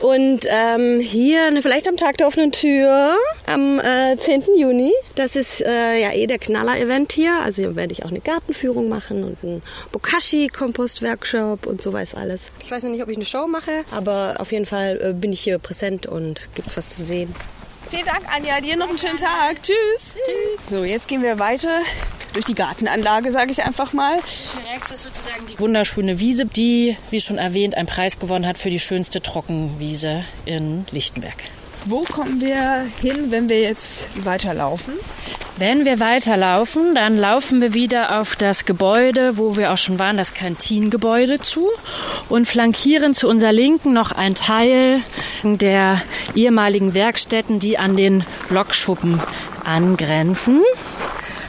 Und 0.01 0.45
ähm, 0.47 0.99
hier 0.99 1.45
eine, 1.45 1.61
vielleicht 1.61 1.87
am 1.87 1.97
Tag 1.97 2.17
der 2.17 2.27
offenen 2.27 2.51
Tür 2.51 3.15
am 3.45 3.79
äh, 3.79 4.17
10. 4.17 4.43
Juni. 4.57 4.91
Das 5.15 5.35
ist 5.35 5.61
äh, 5.61 6.01
ja 6.01 6.11
eh 6.13 6.27
der 6.27 6.39
Knaller-Event 6.39 7.11
hier. 7.11 7.39
Also 7.43 7.61
hier 7.61 7.75
werde 7.75 7.93
ich 7.93 8.03
auch 8.03 8.09
eine 8.09 8.19
Gartenführung 8.19 8.89
machen 8.89 9.23
und 9.23 9.43
einen 9.43 9.61
Bokashi-Kompostworkshop 9.91 11.65
und 11.65 11.81
so 11.81 11.93
weiß 11.93 12.15
alles. 12.15 12.53
Ich 12.63 12.71
weiß 12.71 12.83
noch 12.83 12.91
nicht, 12.91 13.03
ob 13.03 13.09
ich 13.09 13.17
eine 13.17 13.25
Show 13.25 13.47
mache, 13.47 13.83
aber 13.91 14.35
auf 14.39 14.51
jeden 14.51 14.65
Fall 14.65 14.99
äh, 15.01 15.13
bin 15.13 15.33
ich 15.33 15.41
hier 15.41 15.59
präsent 15.59 16.07
und 16.07 16.49
gibt 16.55 16.75
was 16.75 16.89
zu 16.89 17.01
sehen. 17.03 17.35
Vielen 17.89 18.05
Dank, 18.05 18.23
Anja. 18.33 18.61
Dir 18.61 18.77
noch 18.77 18.89
einen 18.89 18.97
schönen 18.97 19.17
Tag. 19.17 19.61
Tschüss. 19.61 20.13
Tschüss. 20.15 20.69
So, 20.69 20.83
jetzt 20.83 21.07
gehen 21.07 21.21
wir 21.21 21.39
weiter 21.39 21.81
durch 22.33 22.45
die 22.45 22.55
Gartenanlage, 22.55 23.31
sage 23.31 23.51
ich 23.51 23.63
einfach 23.63 23.93
mal. 23.93 24.13
Hier 24.13 24.73
rechts 24.73 24.91
ist 24.91 25.03
sozusagen 25.03 25.47
die 25.47 25.59
wunderschöne 25.59 26.19
Wiese, 26.19 26.45
die, 26.45 26.97
wie 27.09 27.21
schon 27.21 27.37
erwähnt, 27.37 27.75
einen 27.75 27.87
Preis 27.87 28.19
gewonnen 28.19 28.47
hat 28.47 28.57
für 28.57 28.69
die 28.69 28.79
schönste 28.79 29.21
Trockenwiese 29.21 30.23
in 30.45 30.85
Lichtenberg. 30.91 31.37
Wo 31.85 32.03
kommen 32.03 32.41
wir 32.41 32.85
hin, 33.01 33.31
wenn 33.31 33.49
wir 33.49 33.59
jetzt 33.61 34.07
weiterlaufen? 34.23 34.93
Wenn 35.57 35.83
wir 35.85 35.99
weiterlaufen, 35.99 36.93
dann 36.93 37.17
laufen 37.17 37.59
wir 37.59 37.73
wieder 37.73 38.19
auf 38.19 38.35
das 38.35 38.65
Gebäude, 38.65 39.37
wo 39.37 39.57
wir 39.57 39.71
auch 39.71 39.77
schon 39.77 39.97
waren, 39.97 40.15
das 40.15 40.33
Kantingebäude 40.33 41.39
zu 41.39 41.67
und 42.29 42.47
flankieren 42.47 43.15
zu 43.15 43.27
unserer 43.27 43.51
Linken 43.51 43.93
noch 43.93 44.11
ein 44.11 44.35
Teil 44.35 45.01
der 45.43 46.01
ehemaligen 46.35 46.93
Werkstätten, 46.93 47.59
die 47.59 47.79
an 47.79 47.97
den 47.97 48.23
Lokschuppen 48.49 49.19
angrenzen. 49.63 50.61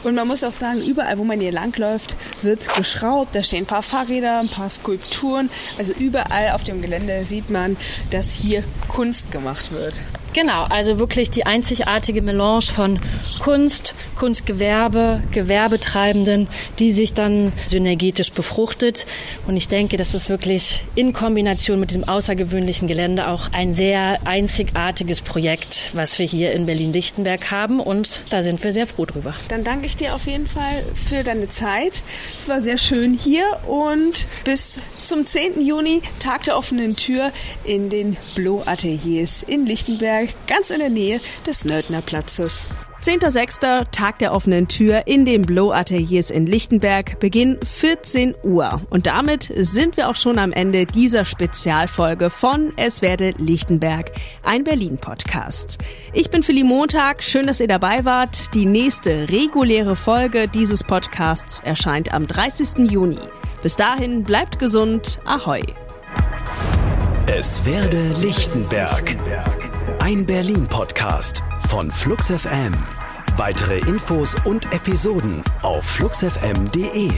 Und 0.03 0.15
man 0.15 0.27
muss 0.27 0.43
auch 0.43 0.51
sagen, 0.51 0.81
überall, 0.81 1.17
wo 1.17 1.23
man 1.23 1.39
hier 1.39 1.51
langläuft, 1.51 2.15
wird 2.41 2.73
geschraubt. 2.75 3.35
Da 3.35 3.43
stehen 3.43 3.63
ein 3.63 3.67
paar 3.67 3.81
Fahrräder, 3.81 4.39
ein 4.39 4.49
paar 4.49 4.69
Skulpturen. 4.69 5.49
Also 5.77 5.93
überall 5.93 6.51
auf 6.51 6.63
dem 6.63 6.81
Gelände 6.81 7.25
sieht 7.25 7.49
man, 7.49 7.77
dass 8.09 8.31
hier 8.31 8.63
Kunst 8.89 9.31
gemacht 9.31 9.71
wird. 9.71 9.93
Genau, 10.33 10.63
also 10.63 10.97
wirklich 10.97 11.29
die 11.29 11.45
einzigartige 11.45 12.23
Melange 12.23 12.63
von 12.63 12.99
Kunst, 13.39 13.93
Kunstgewerbe, 14.15 15.21
Gewerbetreibenden, 15.31 16.47
die 16.79 16.91
sich 16.91 17.13
dann 17.13 17.53
synergetisch 17.67 18.31
befruchtet. 18.31 19.05
Und 19.45 19.57
ich 19.57 19.67
denke, 19.67 19.97
das 19.97 20.13
ist 20.13 20.29
wirklich 20.29 20.83
in 20.95 21.13
Kombination 21.13 21.79
mit 21.79 21.91
diesem 21.91 22.05
außergewöhnlichen 22.05 22.87
Gelände 22.87 23.27
auch 23.27 23.51
ein 23.51 23.75
sehr 23.75 24.25
einzigartiges 24.25 25.21
Projekt, 25.21 25.91
was 25.93 26.17
wir 26.17 26.25
hier 26.25 26.53
in 26.53 26.65
Berlin-Lichtenberg 26.65 27.51
haben. 27.51 27.79
Und 27.79 28.21
da 28.29 28.41
sind 28.41 28.63
wir 28.63 28.71
sehr 28.71 28.87
froh 28.87 29.05
drüber. 29.05 29.35
Dann 29.49 29.63
danke 29.63 29.85
ich 29.85 29.95
dir 29.95 30.15
auf 30.15 30.25
jeden 30.25 30.47
Fall 30.47 30.83
für 30.95 31.23
deine 31.23 31.47
Zeit. 31.49 32.01
Es 32.39 32.47
war 32.47 32.61
sehr 32.61 32.77
schön 32.77 33.13
hier 33.13 33.45
und 33.67 34.25
bis 34.45 34.79
zum 35.03 35.27
10. 35.27 35.61
Juni, 35.61 36.01
Tag 36.19 36.43
der 36.43 36.57
offenen 36.57 36.95
Tür 36.95 37.31
in 37.65 37.89
den 37.89 38.17
Blow 38.35 38.63
Ateliers 38.65 39.43
in 39.43 39.65
Lichtenberg, 39.65 40.22
ganz 40.47 40.69
in 40.69 40.79
der 40.79 40.89
Nähe 40.89 41.19
des 41.45 41.65
Nördner 41.65 42.01
Platzes. 42.01 42.67
10.06. 43.03 43.91
Tag 43.91 44.19
der 44.19 44.33
offenen 44.33 44.69
Tür 44.69 45.07
in 45.07 45.25
den 45.25 45.41
Blow 45.41 45.73
Ateliers 45.73 46.29
in 46.29 46.45
Lichtenberg, 46.45 47.19
Beginn 47.19 47.59
14 47.61 48.33
Uhr. 48.43 48.81
Und 48.89 49.07
damit 49.07 49.51
sind 49.57 49.97
wir 49.97 50.07
auch 50.07 50.15
schon 50.15 50.39
am 50.39 50.53
Ende 50.53 50.85
dieser 50.85 51.25
Spezialfolge 51.25 52.29
von 52.29 52.71
Es 52.77 53.01
werde 53.01 53.33
Lichtenberg, 53.37 54.11
ein 54.43 54.63
Berlin-Podcast. 54.63 55.79
Ich 56.13 56.29
bin 56.29 56.43
Philly 56.43 56.63
Montag, 56.63 57.25
schön, 57.25 57.45
dass 57.45 57.59
ihr 57.59 57.67
dabei 57.67 58.05
wart. 58.05 58.53
Die 58.53 58.65
nächste 58.65 59.27
reguläre 59.29 59.97
Folge 59.97 60.47
dieses 60.47 60.85
Podcasts 60.85 61.59
erscheint 61.59 62.13
am 62.13 62.25
30. 62.25 62.89
Juni. 62.89 63.19
Bis 63.61 63.75
dahin 63.75 64.23
bleibt 64.23 64.59
gesund, 64.59 65.19
ahoi. 65.25 65.61
Es 67.27 67.65
werde 67.65 68.15
Lichtenberg. 68.21 69.17
Ein 70.05 70.25
Berlin-Podcast 70.25 71.41
von 71.69 71.89
Flux 71.89 72.29
FM. 72.29 72.73
Weitere 73.37 73.77
Infos 73.87 74.35
und 74.43 74.65
Episoden 74.73 75.41
auf 75.61 75.85
fluxfm.de. 75.85 77.09